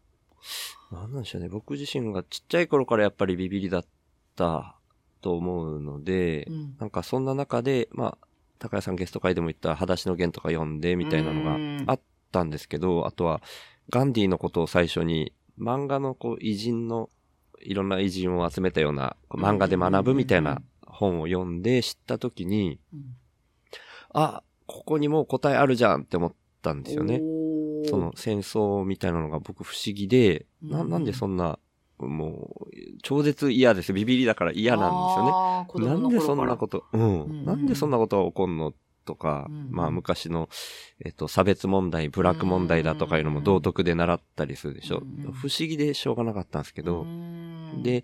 [0.91, 1.49] なんなんでしょうね。
[1.49, 3.85] 僕自身がちっちゃい頃からやっぱりビビリだっ
[4.35, 4.75] た
[5.21, 8.27] と思うので、うんなんかそんな中で、まあ、
[8.59, 11.99] 高谷さんゲスト会でも言った裸足の弦とか読んでみたいなのうんがあっ
[12.31, 13.41] たんですけど、あとは
[13.89, 17.09] ガンディのことを最初に漫画のこう偉人の
[17.61, 23.03] いろんな偉人を集めたような漫画で学ぶみたいな本を読んで知った時に、うん。
[24.13, 27.19] あ、ここにもう答えあるじゃんって思ったんですよね。
[27.89, 30.89] その戦争みたいなのが僕不思議で、な、うん。
[30.89, 31.59] なんでそんな、
[31.99, 32.71] もう、
[33.01, 33.93] 超絶嫌です。
[33.93, 35.87] ビビりだから嫌なんですよね。
[35.87, 37.45] なんでそんなこと、うん、うん。
[37.45, 38.73] なんでそんなことが起こんのっ
[39.05, 40.49] とか、うんまあ昔の、
[41.03, 44.99] えっと、差別問題、ブラック問題だとかいうのも道徳で習ったりするでしょ。
[44.99, 48.03] うん不思議でしょうがなかったんですけど、うん、で、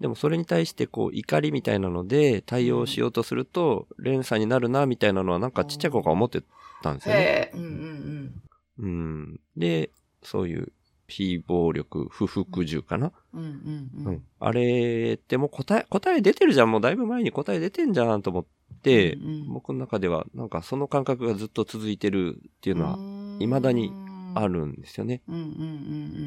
[0.00, 6.42] でもそれに対してこう怒りみたいなので対応しようとすると連鎖になるなみたいなのはなんかちっちゃい子が思って
[6.82, 7.20] たんですよね。
[7.20, 7.24] へ
[7.54, 8.42] え、うんうん。
[8.78, 9.40] うん。
[9.56, 9.90] で、
[10.22, 10.72] そういう
[11.08, 13.40] 非暴力、不服従かな、うん。
[13.40, 14.22] うんうんううんん。
[14.38, 16.70] あれってもう答え、答え出てるじゃん。
[16.70, 18.44] もうだいぶ前に答え出てんじゃんと思っ
[18.82, 22.96] て、うんうん僕の中ではなんかその感覚がずっと続いてるっていうのは
[23.40, 23.90] 未だに
[24.34, 25.22] あるんですよね。
[25.26, 25.50] うんうんうんう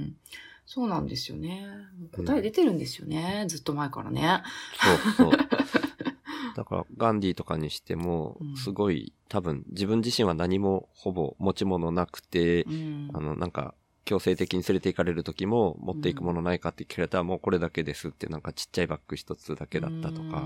[0.08, 0.16] ん。
[0.66, 1.68] そうなんですよね。
[2.12, 3.46] 答え出てるんですよね。
[3.48, 4.42] ずっと前からね。
[5.18, 5.40] そうそう。
[6.56, 13.74] だから、ガンディとかにしてもうん、すごい、多分、自分自身は何もほぼ持ち物なくて、うんあの、なんか、
[14.12, 20.46] 強制的に連れて行かれる時も、持っていくものないかって聞かれたら、もうこれだけですって、なんかちっちゃいバッグ一つだけだったとか。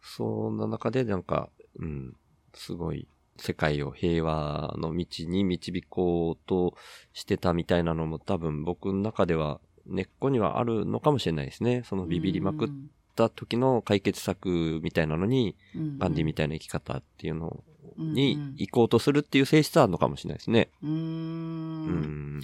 [0.00, 1.48] そんな中で、なんか、
[1.80, 2.14] うん、
[2.54, 6.74] すごい、世界を平和の道に導こうと
[7.12, 11.82] してたみたいなのも多分僕の中では根っこにはあるのかもしれないですね。
[11.84, 20.70] そのビビりまくっうんた時の解決策みたいなのに、うんガンディみたいな生き方っていうのうんに行こうとするっていう性質はあるのかもしれないですね。
[20.82, 20.88] うー。
[20.88, 22.40] うんん。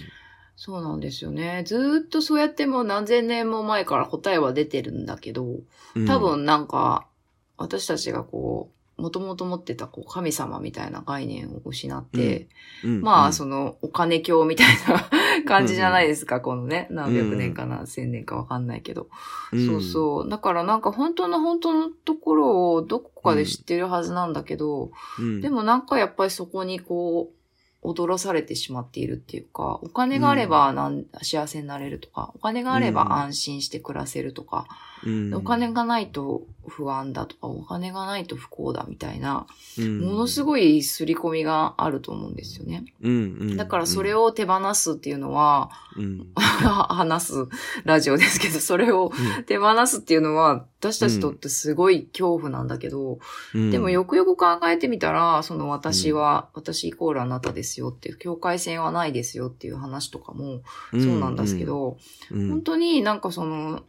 [0.55, 1.63] そうなんですよね。
[1.65, 5.45] ずーっとそうやってもう何千年も前から答えは出てるんだけど、
[5.95, 7.07] うん多、分なんか、
[7.57, 12.47] 私たちがこう、もともと持ってたこう神様みたいな概念を失って、
[12.83, 15.09] うんまあ、うんその、お金教みたいな
[15.45, 19.07] 感じじゃないですか、このね、何百年か何千年かわかんないけど。
[19.51, 20.29] そうそう。
[20.29, 25.41] だからなんか本当の本当のところをどこかで知ってるはずなんだけど、うん。
[25.41, 27.35] でもなんかやっぱりそこにこう、
[27.83, 34.90] 踊らされてしまっているっていうか、お金があればなん、幸せになれるとか、お金があれば安心して暮らせるとか、うん、
[35.33, 39.47] お金がないと不安だとか、お金がないと不幸だみたいな、
[39.77, 42.85] ものすい、ごい刷り込みがあると思うんですよね。
[43.55, 47.47] だからそれを手放すっていうのは、うん、 話す
[47.83, 49.11] ラジオですけど、それを
[49.47, 53.19] 手放すっていうのは、私たちにとってすごい恐怖なんだけど、
[53.53, 61.97] うん、でもよくよく考えてみたら、その私は、私イコールあなたですよっていう、境界線はないですよっていう話とかもそうなんですけど、
[62.31, 63.83] うん、本当になんかその、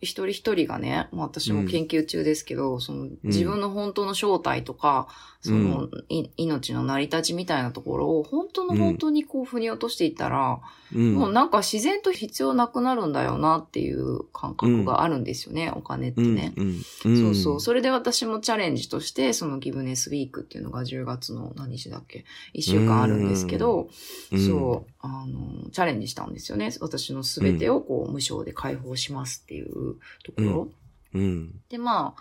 [0.00, 5.08] 一人一人がね、まあ私も研究中ですけど、その自分の本当の正体とか、
[5.40, 10.60] その、い命の成り立ちみたいなところを本当の本当にこう腑に落としていったら、
[10.94, 16.54] うん、もうなんか自然と必要なくなるんだよなっていう感覚があるんですよね、お金ってね。
[16.56, 17.60] うん、そうそう。
[17.60, 22.24] それで私もチャレンジとして、そのギブネスウィークっていうのが10月の何日だっけ
[22.54, 23.88] ?1 週間あるんですけど、
[24.32, 26.72] うん、そう、あの、チャレンジしたんですよね。
[26.80, 30.68] 私のすべてをこう無償で解放しますっていうところ。
[31.14, 32.20] うん、で、まあ、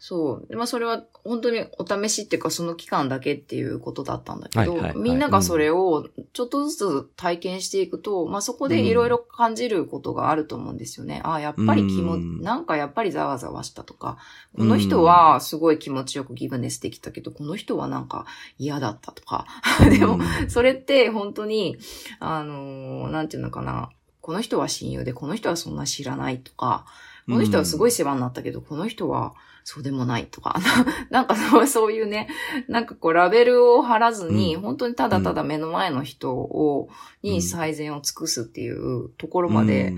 [0.00, 0.46] そう。
[0.48, 11.20] でまあ、それは本当にお試しっていうか、その期間だけっていうことだったんだけど、はいはいはいみんながそれをちょっとずつ体験していくと、まあ、そこでいろいろ感じることがあると思うんですよね。
[11.24, 14.18] ああ、やっぱり気も、うんなんかやっぱりざわざわしたとか、
[14.56, 18.26] この人はすごい気持ちよくギブネスできたけど、この人はなんか
[18.56, 19.46] 嫌だったとか。
[19.90, 21.76] でも、それって本当に、
[22.20, 23.90] あのーなんていうのかな。
[24.20, 26.84] この人は親友で、この人はそんな知らないとか、
[27.28, 30.56] この人はすごい世話になったけど、この人はそうでもないとか、
[31.10, 32.28] なんかそう そういうね、
[32.68, 34.62] なんかこうラベルを貼らずに、うん。
[34.62, 36.88] 本当にただただ目の前の人を、
[37.22, 37.30] うん。
[37.30, 39.94] に最善を尽くすっていうところまで、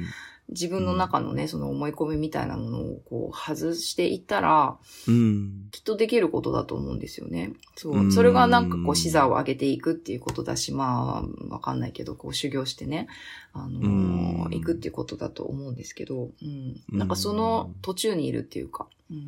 [0.51, 4.77] 自分の中のね、その思い込みみたいなものをこう外していったら、
[5.07, 7.53] うん、きっとできることだと思うんですよね。
[7.77, 8.07] そうう。
[8.07, 13.07] んそれがなんかこう、視座を上げていくっていうことだし、まあ、わかんないけど、こう、修行してね、
[13.53, 14.21] あのーうん
[14.51, 16.83] 行くっていうことだと思うんですけど、うん。
[16.93, 19.21] うんなんかその途中にいるっていうか、うんう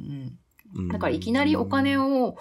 [0.81, 0.89] うんん。
[0.89, 2.37] だからいきなりお金を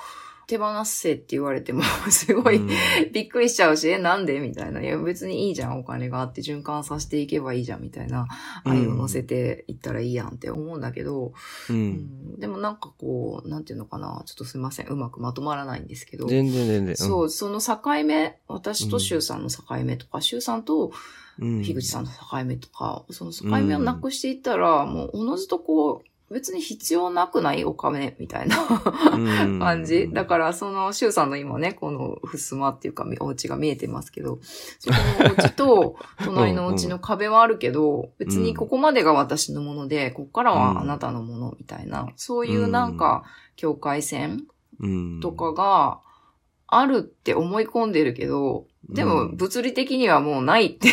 [0.52, 2.70] 手放せって言われても、すごい、うん
[3.14, 4.41] びっくりしちゃうし、え、なんで？
[4.41, 4.82] みたいな。
[4.82, 8.28] いや、別にいいじゃん、お金があって循環させていけばいいじゃん、みたいな。
[8.66, 11.28] 愛を乗せていったらいいやんって思うんだけど、
[11.70, 11.74] う。
[11.74, 11.89] うん
[12.36, 16.95] んでもなんかこう、なんていうのかな、ちょっとすいません、うまくまとまらないんですけど、全然全然。
[16.97, 20.91] そう、その境目、私と周さんの境目とか、周さんと
[21.39, 21.62] うん。
[21.64, 28.57] 樋口さんの境目とか、その境目をなくしていったら、もうおのずとこう、別に必要なくないお金みたいな
[29.13, 29.17] う
[29.57, 29.59] ん。
[29.59, 30.09] 感じ。
[30.11, 34.39] だから、その、周さんの今ね、この、ふすまっていうか、お家が見えてますけど、
[34.79, 43.23] そこのお家と、 隣のお家の壁はあるけど、別にここまでが私のもので、ここからはあなたのものみたいな、そういうなんか、
[43.57, 44.45] 境界線
[44.79, 45.19] うん。
[45.19, 45.99] とかが
[46.67, 49.36] あるって思い込んでるけど、でも、うん。
[49.36, 50.89] 物理的にはもうないって。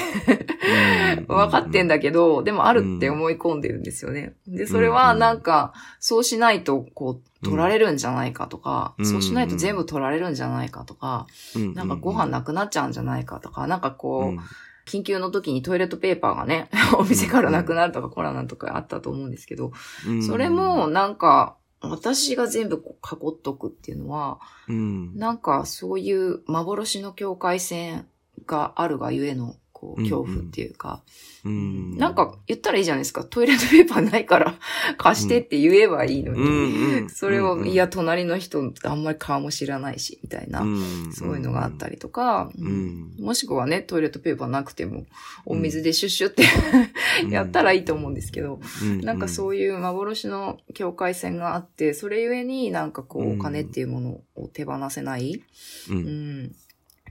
[1.26, 4.34] 分かってんだけど、でもあるって思い込んでるんですよね。
[4.46, 9.06] で、それはなんか、そうしないと、こう、取られるんじゃないかとか、うん。
[9.06, 11.26] そうしないと全部取られるんじゃないかとか、
[11.56, 11.74] うん。
[11.74, 14.40] なんかご飯なくなっちゃうんじゃないかとか、なんかこう、うん。
[14.86, 19.72] 緊急の時にトイレットペーパーがね、 お店からなくなるとかコロナとかあったと思うんですけど、
[20.06, 20.22] うん。
[20.22, 25.16] それも、なんか、私が全部こう囲っとくっていうのは、うん。
[25.16, 28.08] なんかそういう幻の境界線
[28.46, 31.12] があるがゆえの、こう、うん恐怖っていうか、うん
[31.48, 33.24] なんか言ったらいいじゃないですか。
[33.24, 34.54] トイレットペーパーないから
[34.98, 36.40] 貸してって言えばいいのに。
[36.40, 37.02] うん。
[37.02, 37.10] うん。
[37.10, 37.68] それを、うん。
[37.68, 40.62] いや、隣の人あんまり顔も知らないし、みたいな。
[40.62, 41.12] ん。
[41.12, 43.14] そういうのがあったりとか、ん。
[43.18, 45.06] もしくはね、トイレットペーパーなくても、
[45.46, 46.44] お水でシュッシュって
[47.30, 48.60] やったらいいと思うんですけど、
[49.02, 53.38] なんかそういう幻の境界線があって、それゆえになんかこう、うん。
[53.38, 55.42] お金っていうものを手放せない、
[55.90, 56.52] うん、ううんん、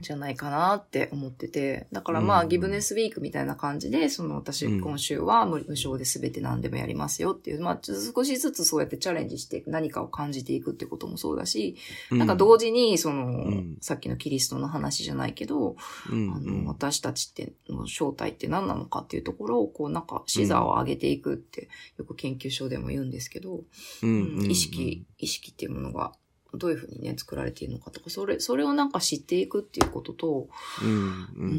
[0.00, 1.86] じゃないかなって思ってて。
[1.92, 4.80] だからまあ、うんギブネスウィークみたいな感じで、その私、うん。
[4.80, 11.76] 今週は無無償で全て何でもやりますよっていう、まあ、ちょっと少しずつそうやってチャレンジして何かを感じていくってこともそうだし、
[12.10, 13.76] なんか同時に、その、ん。
[13.80, 15.76] さっきのキリストの話じゃないけど、
[16.10, 16.32] うん。
[16.32, 21.68] あの、私たちっての正体って何なのかっていうところを、こうなんか視座を上げていくって、
[21.98, 23.60] よく研究所でも言うんですけど、
[24.02, 24.50] うん。
[24.50, 26.12] 意識、意識っていうものが
[26.54, 30.48] どういうふうにね、作られているのかとか、それ、それをなんか知っていくっていうことと、
[30.82, 30.94] うんう
[31.36, 31.50] うん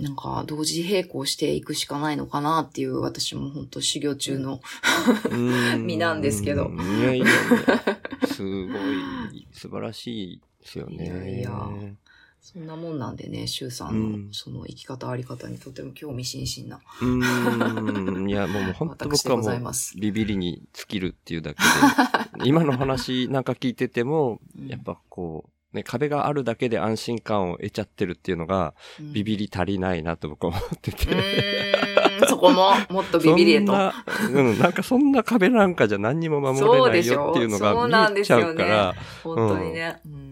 [0.00, 4.60] ん、なんか同時並行していくしかないのかなっていう、私も本当修行中の、
[5.30, 5.82] うん。
[5.86, 6.70] 身なんですけど。
[6.70, 7.26] いやいや、
[8.26, 8.74] すご
[9.32, 11.04] い、素晴らしいですよね。
[11.04, 11.68] いやいや
[12.40, 18.28] そんなもんなんでね、周さんうんのその生き方あり方にとても興味津々なうん。
[18.28, 19.94] いや、もう本当僕はもうざいます。
[19.98, 21.62] ビビりに尽きるっていうだけ
[22.42, 31.06] で、 今の話なんか聞いてても、うんやっぱこう、ね、壁があるだけで安心感を得ちゃってるっていうのが、うんビビり足りないなと僕は思ってて。
[32.26, 33.72] そこも、もっとビビりへと。
[34.32, 40.00] うん、なんかそんな壁なんかじゃ何にも守れないよっていうのそうでしょそうなんが見えちゃですよねうから、本当にね。
[40.06, 40.29] うん。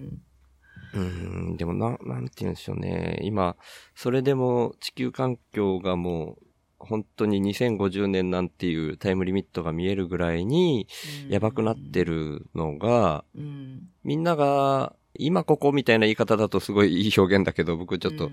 [0.98, 3.18] うん、でもな、なんて言うんでしょうね。
[3.22, 3.56] 今、
[3.94, 6.42] それでも地球環境がもう、
[6.78, 10.86] 本当に2050年なんていうタイムリミットが見えるぐらいに
[11.28, 13.88] やばくなってるのが、うん。
[14.04, 18.32] みんなが、今ここみたいな言い方だとすごいいい表現だけど、僕ちょっとうん、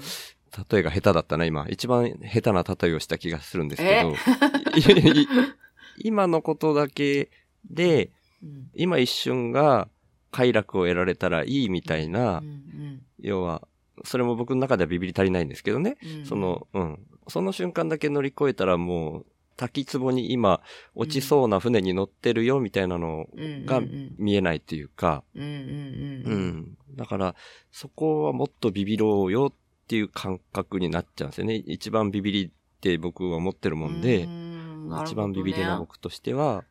[0.70, 1.66] 例えが下手だったな、今。
[1.70, 4.14] 一番下手な例えをした気がするんですけど、
[5.98, 7.30] 今のことだけ
[7.70, 9.88] で、うん今一瞬が
[10.36, 13.66] 快楽を得られたらいいみたいな、うん要は、
[14.04, 15.96] それも僕の中ではビビり足りないんですけどね。
[16.04, 17.00] うんその、うん。
[17.30, 19.26] その瞬間だけ乗り越えたらもう、
[19.56, 20.62] 滝壺に今、
[20.94, 26.78] 落ちそうな船に乗ってるよみたいなのうんがうんうん見えないっていうか、うんうんううんん。
[26.98, 27.36] だから、
[27.72, 31.56] そこはもっとビビろうよっていう感覚になっちゃうんですよね。
[31.56, 32.50] 一番ビビりっ
[32.82, 36.66] て僕は思ってるもんで、うんね一番ビビりな僕としては、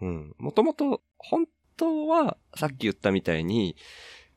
[0.00, 0.34] うん。
[0.38, 1.46] もともと、本
[1.76, 3.76] 当は、さっき言ったみたいに、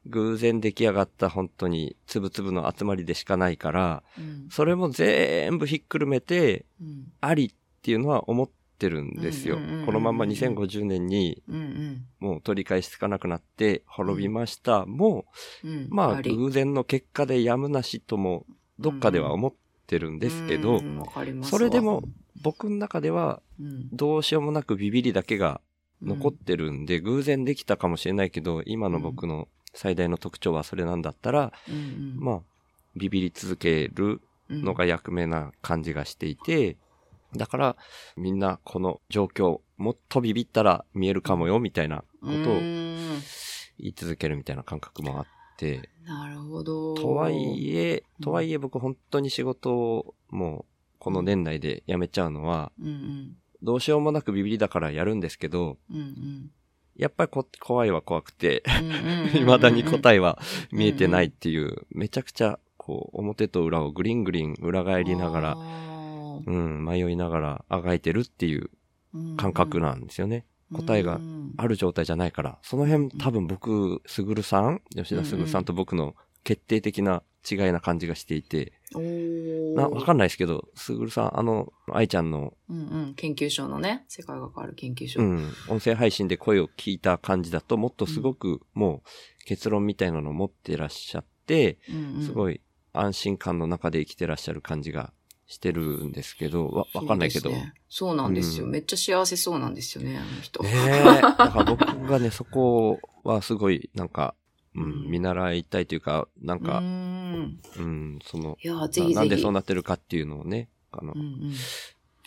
[0.08, 4.48] 偶然出来上がった本当に粒々の集まりでしかないから、うん。
[4.50, 7.12] それも全部ひっくるめて、うん。
[7.22, 9.58] ありっていうのは思ってるんですよ。
[9.86, 14.86] このまんま2050年にうんもう取り返しつかなくなって滅びました。
[14.86, 15.26] も
[15.64, 15.70] うん。
[15.72, 15.84] うん。
[15.86, 16.36] う、まあり。
[16.36, 18.46] 偶然の結果でやむなしとも
[18.80, 19.54] どっかでは思っ
[19.88, 20.82] てるんですけど
[21.44, 22.04] それでも
[22.42, 23.90] 僕の中ではうん。
[23.92, 25.62] どうしようもなくビビりだけが
[26.02, 31.54] 残ってるんで、偶然できたかもしれないけど、今の僕の最大の特徴はそれなんだったら、
[32.16, 32.40] まあ、
[32.96, 36.78] ビビり続けるのが役目な感じがしていて、
[37.36, 37.76] だから
[38.16, 42.98] みんなこの状況、もっとビビったら見えるかもよみたいなことをうん。
[43.80, 45.26] 言い続けるみたいな感覚もあっ
[45.58, 46.96] て、なるほど。
[46.96, 48.24] とはいえ、うん。
[48.24, 50.66] とはいえ僕本当に仕事をもう
[51.00, 56.52] この年内で辞めちゃうのは、うんうんどうしようもなくビビりだからやるんですけど、うんうん。
[56.96, 60.40] やっぱりこ怖いは怖くて、うんうんうん未だに答えは
[60.72, 70.46] 見えてないっていう、めちゃくちゃ、こう、表と裏をグリングリン裏返りながら、あうん、迷いながらあがいてるっていうー感覚なんですよね。
[70.74, 72.58] 答えがうんある状態じゃないから。
[72.62, 76.16] その辺多分僕、すぐるさん吉田すぐるさんと僕の
[76.48, 78.72] 決定的な違いな感じがしていて、
[79.76, 83.14] な、わかんないですけど、すぐるさん、あの、愛ちゃんの、うんうん。
[83.16, 85.20] 研究所のね、世界が変わる研究所。
[85.22, 92.62] うん、音声配信で声を聞いた感じだと、もっとすごくもう結論みたいなのを持ってらっしゃって、うんうんすごい
[92.94, 95.12] 安心感の中で生きてらっしゃる感じが
[95.48, 97.52] してるんですけど、わ、わかんないけど。
[97.90, 100.64] そうねなんですよ、うんめっちゃ幸せそうなんですよね、あの人。
[100.64, 101.04] ねえ。
[101.22, 104.34] だから僕がね、そこはすごい、なんか、
[104.78, 107.60] うん、うん見習いたいというか、なんうか、ん。
[107.78, 109.16] うん、その、いや、ぜひぜひ。
[109.16, 111.54] ななんでそうなってるかっていうのをね、あの、うんうん。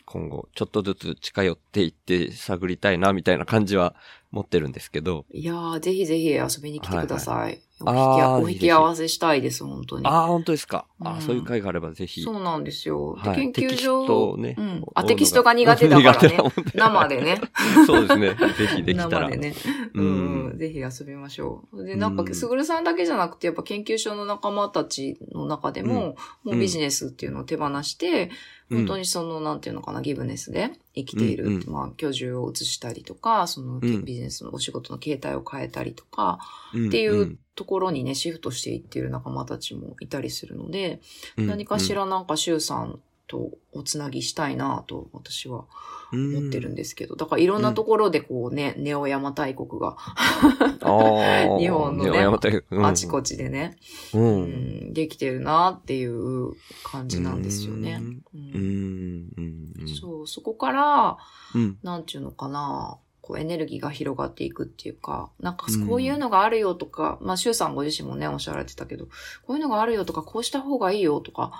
[0.04, 3.94] 今後、ちょっとずつ近寄っていって探りたいな、みたいな感じは
[4.30, 7.34] 持ってるんですけど、いやー、ぜひぜひ遊びに来てください。
[7.34, 10.06] はいはいお引き合わせしたいです、本当に。
[10.06, 10.86] ああ、本当ですか？
[11.00, 12.22] あうんあ、そういう会があればぜひ。
[12.22, 13.18] そうなんですよ。
[13.22, 14.82] ではい研究所、うん。
[14.86, 16.38] おあ、テキストが苦手だからね
[16.74, 17.40] 生でね。
[17.86, 18.34] そうですね。
[18.34, 19.28] ぜひできたら。
[19.28, 19.54] 生でね。
[19.94, 21.84] ううんん、ぜひ遊びましょう。
[21.84, 28.30] で、なんか、うんすぐるさんだけじゃなくて、やっぱ研究所の仲間たちの中でも、もうビジネスっていうのを手放して、うん
[28.70, 31.46] 本当にその、なんていうのかな、ギブネスで生きている。
[31.46, 36.38] うんうんまあ、居住を移したりとか、その、うんビジネスのお仕事の形態を変えたりとか、
[36.72, 41.02] うんっていうところにね、シフトしていっている仲間たちもいたりするので、
[41.36, 45.66] うん何かしらなんか、シュウさんとおつなぎしたいなと、私は
[46.10, 49.98] 思ってるんですけど、だからいろんなところでこうね、ネオヤマ大国が。
[51.60, 53.76] 日本のねうんあちこちでね、
[54.14, 54.18] う。
[54.18, 54.44] うん
[54.88, 56.52] ん、できてるなっていう
[56.82, 58.00] 感じなんですよね。
[58.32, 59.74] ううんん。
[59.80, 59.88] うん。
[59.88, 61.18] そう、そこから、
[61.54, 61.78] うん。
[61.82, 62.96] なんていうのかな、
[63.30, 69.06] こうエネルギーが広がっていくっていうか、なんかこういうのがあるよとか、まあ、シュウさんご自身もね、おっしゃられてたけど、
[69.46, 71.52] こういうのがあるよとか、こうした方がいいよとか、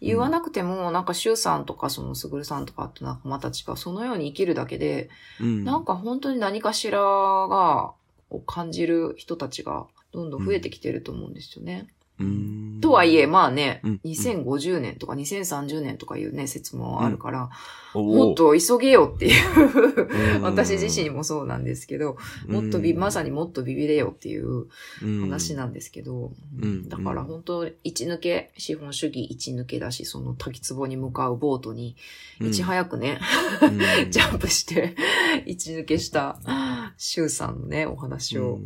[0.00, 5.64] 言わなくても、なんかシュウさんとか、そのスグルさんとか、あと仲間たちがそのように生きるだけで、うん。
[5.64, 7.92] なんか本当に何かしらが、
[8.30, 11.88] を感じる人たちが、どんどん増えてきてると思うんですよね。
[12.20, 17.50] うん、とはいえ、まあね、うん2050年とか2030年とかいうね、説もあるから、
[17.94, 20.42] おもっと急げよっていううん。
[20.42, 22.16] 私自身もそうなんですけど、
[22.46, 24.66] もっとび、まさにもっとビビれよっていう
[25.00, 26.88] 話なんですけど、うん。
[26.88, 31.96] だから本当、一抜け、資本主義一抜けだし、その滝壺に向かうボートに、
[32.40, 33.20] いち早くね、
[33.62, 33.78] うん。
[34.10, 34.94] ジャンプして、
[35.46, 36.38] 一抜けした、
[36.96, 38.58] シュウさんのね、お話を、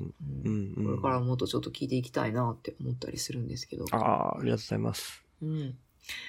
[0.45, 3.85] うんうんうんうんこれからもっとちょっと聞いていきたいなって思ったりするんですけど。
[3.93, 5.25] ああ、ありがとうございます。
[5.43, 5.75] うん、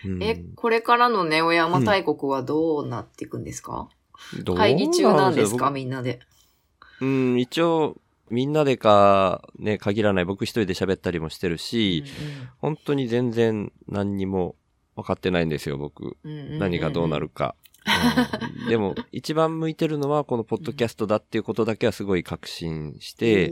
[0.06, 3.90] うんえ、これからのネオヤマ大国はどうなっていくんですか、
[4.44, 5.66] どう会議中なんですか？
[5.66, 6.20] 僕みんなで。
[7.02, 7.98] うん、一応、
[8.30, 12.04] みんなでか、ね、限らない僕一人で喋ったりもしてるし、
[12.60, 14.56] 本当に全然何にも
[14.96, 16.18] 分かってないんですよ、僕。
[16.24, 17.56] 何がどうなるか。
[18.62, 18.70] うん。
[18.70, 23.52] でも、一番向いてるのはこのポッドキャストだっていうことだけはすごい確信して、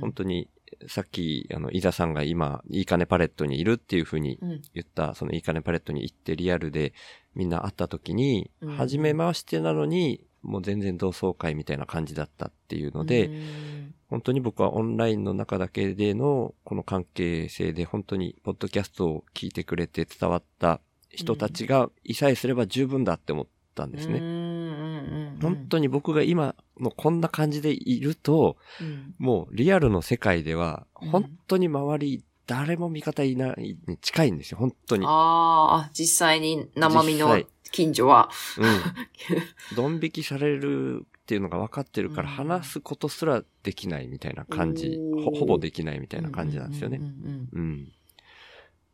[0.00, 0.48] 本当に、
[0.88, 4.62] さっき、あの、伊沢さんが今、いい金パレットにいるっていうふうにうん。
[4.74, 6.92] 言った、そのいい金パレットに行ってリアルで
[7.34, 13.94] みんな会った時に、うん初めましてなのに、もう全然同窓会みたいな感じだったっていうので、うん。
[14.14, 24.20] 本当に僕はオンラインの中だけでのこの関係性で本当にポッドキャストを聞いてくれて伝わった人たちがいさえすれば十分だって思ったんですね。
[24.20, 35.04] ね本当に僕が今のこんな感じでいると、うんもうリアルの世界ではうん本当に周り誰も味方いないに近いんですよ、本当に。
[35.06, 38.30] あーあ、実際に生身の近所は。
[38.58, 38.80] うん。
[39.76, 47.00] ドン引きされるっていうのが分かってるからうん話すことすらできないみたいな感じ、おーほほぼできないみたいな感じなんですよねう。
[47.00, 47.92] んうんうん。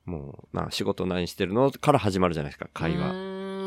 [0.06, 1.70] もう、な仕事何してるの？
[1.72, 3.12] から始まるじゃないですか、うん会話。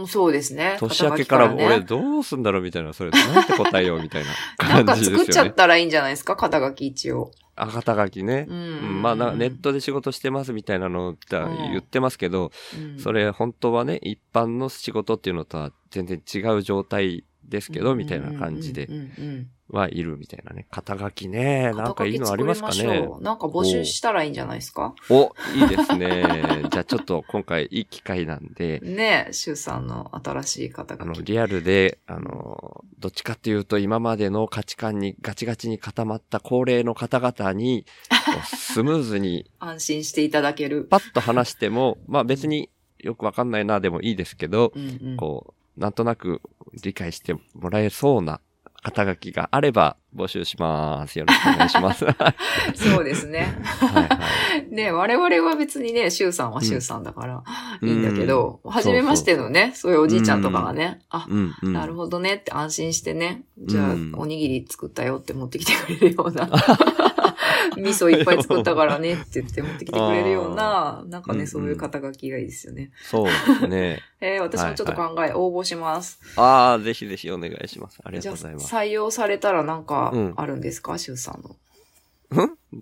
[0.08, 0.78] そうですね。
[0.80, 4.30] 年明けから俺どうすんだろうみたいな、それなんて答えようみたいな
[4.70, 5.26] なんか感じですよね。
[5.26, 6.36] 作っちゃったらいいんじゃないですか？
[6.36, 7.32] 肩書き一応。
[7.56, 8.45] あ、肩書きね。
[8.49, 11.38] ううんん、まあな、ネットで仕事してますみたいなのって
[11.72, 18.89] 言ってますけど、うんそれ本当はね、一般の仕事っていうのとは全然違う状態ですけど、みたいな感じで
[19.70, 20.66] はいるみたいなね。
[20.72, 24.94] 肩書きね、うんなんかいいのありますかねなんか募集したらいいんじゃないですか？
[25.10, 26.24] お、いいですね。
[26.72, 31.26] じゃあちょっと今回いい機会なんで、ねえ、シュウさんの新しい肩あの、書き。
[31.32, 37.86] リアルで、あの、どっちかっていうと今までの価値観にガチガチに固まった高齢の方々に、
[38.46, 40.86] スムーズに安心していただける。
[40.89, 42.70] パッと話しても、まあ別に
[43.00, 46.41] よくわかんないなでもいいですけど、うんうんこう、なんとなく
[46.84, 48.39] 理解してもらえそうな
[48.84, 51.17] 肩書きがあれば募集します。
[51.17, 52.03] よろしくお願いします。
[52.05, 52.36] は
[52.76, 53.57] そうですね。
[53.82, 54.01] いは
[54.69, 54.76] い。
[54.76, 57.43] ね我々は別にね、シュウさんはシュウさんだから、
[57.82, 61.74] うんいいんだけど、うん初めましてのね、そういうおじいちゃんとかがね、あ、うんうん。
[61.74, 66.49] なるほどねって安心してね、じゃあ、うんおにぎり作ったよって持ってきてくれるような、
[67.76, 72.91] 味噌いっぱい作ったからね って言って持ってきてくれるような、なんかね、そういう肩書きがいいですよね。
[73.03, 73.99] そうですね。
[74.22, 76.20] えー私もちょっと考え、応募します。
[76.38, 77.99] ああ、ぜひぜひお願いします。
[78.03, 78.74] ありがとうございます。
[78.74, 81.55] 採用されたらなんかうんあるんですか、シュウさんの。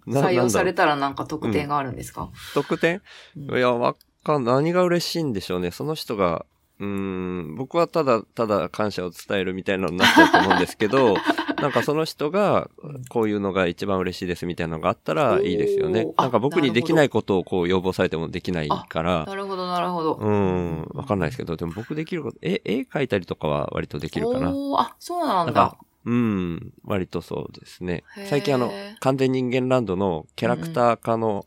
[0.07, 3.01] な採用されたたらなんか特典があるんですか、特典？
[3.37, 5.71] うんいや、わかん、何が嬉しいんでしょうね。
[5.71, 6.45] その人が、
[6.79, 11.15] うーん、僕はただ、ただ感謝を伝えるみたいなのになっちゃうと思うんですけど、
[11.61, 12.69] なんかその人が、
[13.09, 20.13] こういうのが一番嬉しいですみたいなのがあったらいいですよねなんか僕にできないことをこう要望されてもできないから、なるほど、なるほど。
[20.15, 24.51] うん、わかんないですけど、でも僕できること、絵、絵描いたりとかは割とできるかな。
[24.77, 28.03] あ、そうなだなんんか。、うん、割とそうですね。
[28.27, 31.45] 最近あの、完全人間ランドのキャラクター化の、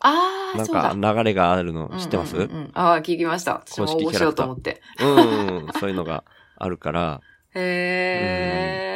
[0.57, 0.67] なん。
[0.69, 3.63] か流れがあるの知ってますうんうんうんうんああ、聞きました。
[3.67, 4.81] 私も応募しようと思って。
[5.01, 6.23] うん、そういうのが
[6.57, 7.21] あるから、
[7.57, 8.94] へえ。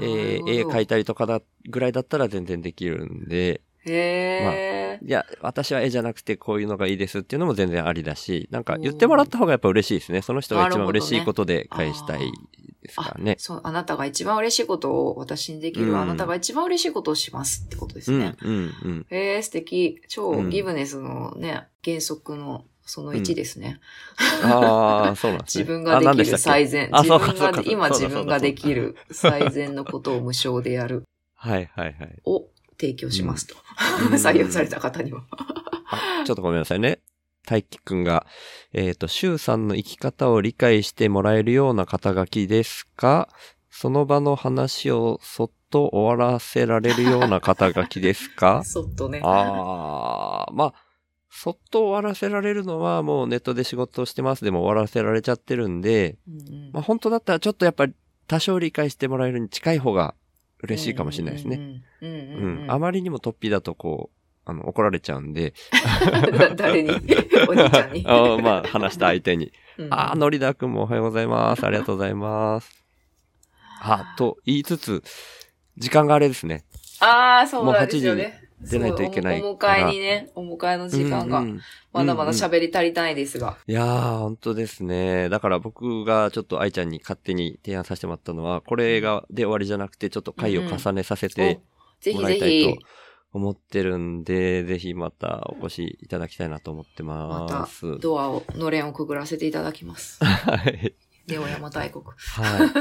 [0.00, 5.06] えー絵描いいたりとかだ、ぐらいだったら全然できるんで、へえ。
[5.06, 10.22] いや、私は絵じゃなくてこういうのがいいですっていうのも全然ありだし、なんか言ってもらった方がやっぱ嬉しいですね。
[10.22, 12.32] その人が一番嬉しいことで返したい
[12.82, 13.36] ですからね。
[13.38, 18.34] そう、あなたが一番嬉しいことを私にできる、うんあなたが一番嬉しいことをしますってことですうん、ね。
[18.40, 19.06] うん、うん。
[19.10, 20.00] へえ、素敵。
[20.08, 23.80] 超うんギブネスのね、原則のその1ですね。
[24.42, 25.64] ああ、そうなんですね。
[25.64, 26.88] 自分ができる最善。
[26.92, 31.04] あ自分が今自分ができる最善のことを無償でやる
[31.34, 32.20] はい、はい、はい。
[32.24, 32.46] を
[32.78, 33.54] 提供しますと。
[33.54, 33.58] う
[34.10, 35.22] ん採用された方には。
[35.86, 37.00] あちょっとごめんなさいね。
[37.46, 38.26] 大輝くんが、
[38.72, 43.28] えっ、と、周さんの生き方を理解してもらえるような肩書きですか？
[43.70, 48.62] その場の話をそっと終わらせられるような肩書きですか？
[48.64, 49.20] そっとね。
[49.22, 50.74] ああ、まあ、
[51.36, 57.94] そっと終わらせられるのはもうネットで仕事をしてますでも終わらせられちゃってるんで、うんうんまあ本当だったらちょっとやっぱり
[58.28, 60.14] 多少理解してもらえるに近い方が
[60.62, 61.56] 嬉しいかもしれないですね。
[61.56, 61.82] ね。
[62.00, 62.66] うん。
[62.68, 64.10] あまりにも突飛だとこ
[64.46, 65.52] う、あの、怒られちゃうんで。
[66.38, 66.90] だ 誰に？
[67.48, 68.04] お兄ちゃんに。
[68.08, 69.52] あまあ、話した相手に。
[69.76, 71.66] うんああ、のりだくんもおはようございます。
[71.66, 72.84] ありがとうございます。
[73.82, 75.02] あ、と言いつつ、
[75.76, 76.64] 時間があれですね。
[77.00, 78.43] ああ、そうなんですよね。
[78.64, 81.60] 出ないといけないおお迎えにね、お迎えの時間がうん、うん
[81.92, 83.56] まだまだ喋り足りないですが。
[83.68, 85.28] いやー、本当ですね。
[85.28, 91.62] だから僕がちょっと愛ちゃんに勝手に提案させてもらったのは、これが、で終わりじゃなくて、ちょっと回を重ねさせても
[92.00, 92.80] ひぜひらいたいと、
[93.32, 97.98] 思ってるんで、ぜひまたお越しいただきたいなと思ってまたます。
[98.00, 100.18] ドアを、のれんをくぐらせていただきます。
[100.24, 100.94] はい。
[101.28, 102.04] ネオ山大国。
[102.04, 102.14] は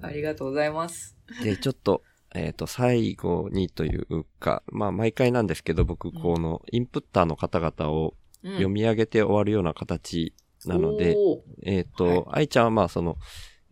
[0.00, 1.16] ありがとうございます。
[1.40, 1.44] い。
[1.44, 2.02] で、ちょっと、
[2.34, 8.52] えっ、と、最後にというか、まあ、毎回なんですけど、僕、この、インプッターの方々をうん。
[8.52, 10.34] 読み上げて終わるような形
[10.66, 11.40] なので、おー。
[11.62, 13.16] えっ、と、愛ちゃんはまあその、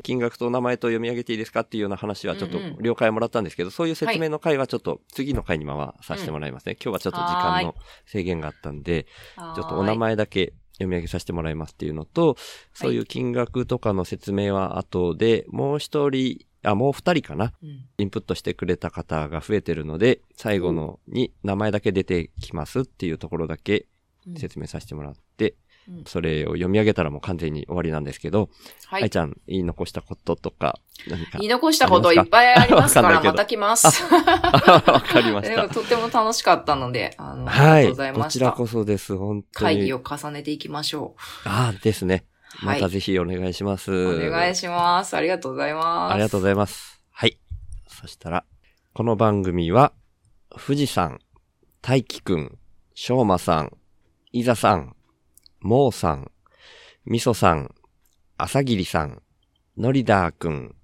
[0.03, 2.77] 金額と名前と読み上げていいですかっていうような話はちょっとうんうん。
[2.81, 6.77] 了解もらったんですけど、そういう説明の回はちょっと次の回に回させてもらいますね。
[6.83, 7.75] 今日はちょっと時間の
[8.07, 9.07] 制限があったんで、
[9.55, 12.37] ちょっとお名前だけ読み上げさせてもらいますっていうのと、
[12.75, 17.53] そういう金額とかの説明は後で、もう一人、あ、もう二人かな。
[17.63, 23.87] うんインプットしてくれた方が増えてるので、最後のに名前だけ出てきますっていうところだけ
[24.27, 25.55] うん説明させてもらって、
[25.89, 28.51] うんそれを読み上げたらもう完全に終わりなんですけど、
[28.87, 29.03] はい。
[29.03, 31.39] 愛ちゃん言い残したこととか、何か？
[31.39, 31.49] 言い。
[31.49, 34.05] 残したこといっぱいありますから、また来ます。
[34.05, 34.23] わ
[35.01, 35.69] かりました。
[35.69, 37.73] とっても楽しかったので、あの、はい。
[37.73, 38.39] ありがとうございこました。
[38.39, 39.77] ちらこそです、本当に。
[39.79, 42.27] 会議を重ねていきましょああ、ですね。
[42.61, 43.91] またぜひお願いします。
[43.91, 45.17] お願いします。
[45.17, 46.13] ありがとうございます。
[46.13, 47.03] ありがとうございます。
[47.11, 47.39] はい。
[47.89, 48.45] そしたら、
[48.93, 49.93] この番組は、
[50.51, 51.21] 富士さん、
[51.81, 52.59] 大輝くん、
[52.95, 53.77] しょうまさん、
[54.33, 54.95] いざさん、
[55.61, 56.31] もうさん、
[57.05, 57.75] みそさん、
[58.37, 59.23] あさぎりさん、
[59.77, 60.77] のりだーくん、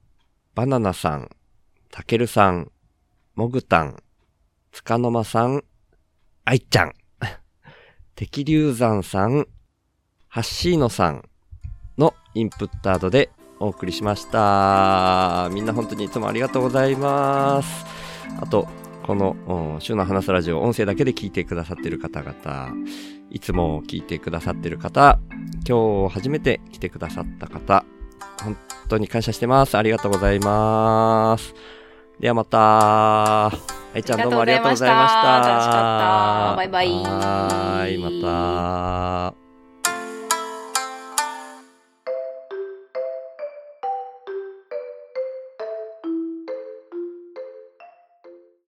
[0.55, 1.31] バナナさん、
[1.91, 2.73] たけるさん、
[3.35, 4.03] もぐたん、
[4.73, 5.65] つかの間さん、
[6.45, 6.95] あいちゃん、
[8.15, 9.47] 敵流山さん、
[10.29, 11.28] ハッシーノさんの
[12.39, 15.49] インプッタードでお送りしました。
[15.53, 17.85] みんな本当にいつもありがとうございます。
[18.41, 18.69] あと、
[19.03, 19.37] この、
[19.77, 22.73] お週の話すラジオ、音声だけで聞いてくださっている方々、
[23.31, 25.19] いつも聞いてくださっている方、
[25.67, 27.85] 今日初めて来てくださった方、
[28.43, 28.57] 本
[28.89, 29.77] 当に感謝してます。
[29.77, 31.55] ありがとうございます。
[32.21, 32.59] ではまた。
[32.59, 33.53] は
[33.95, 35.41] いちゃんどうもありがとうございました。
[35.41, 35.73] 楽しかっ
[36.53, 39.48] たバイバイはーい、また。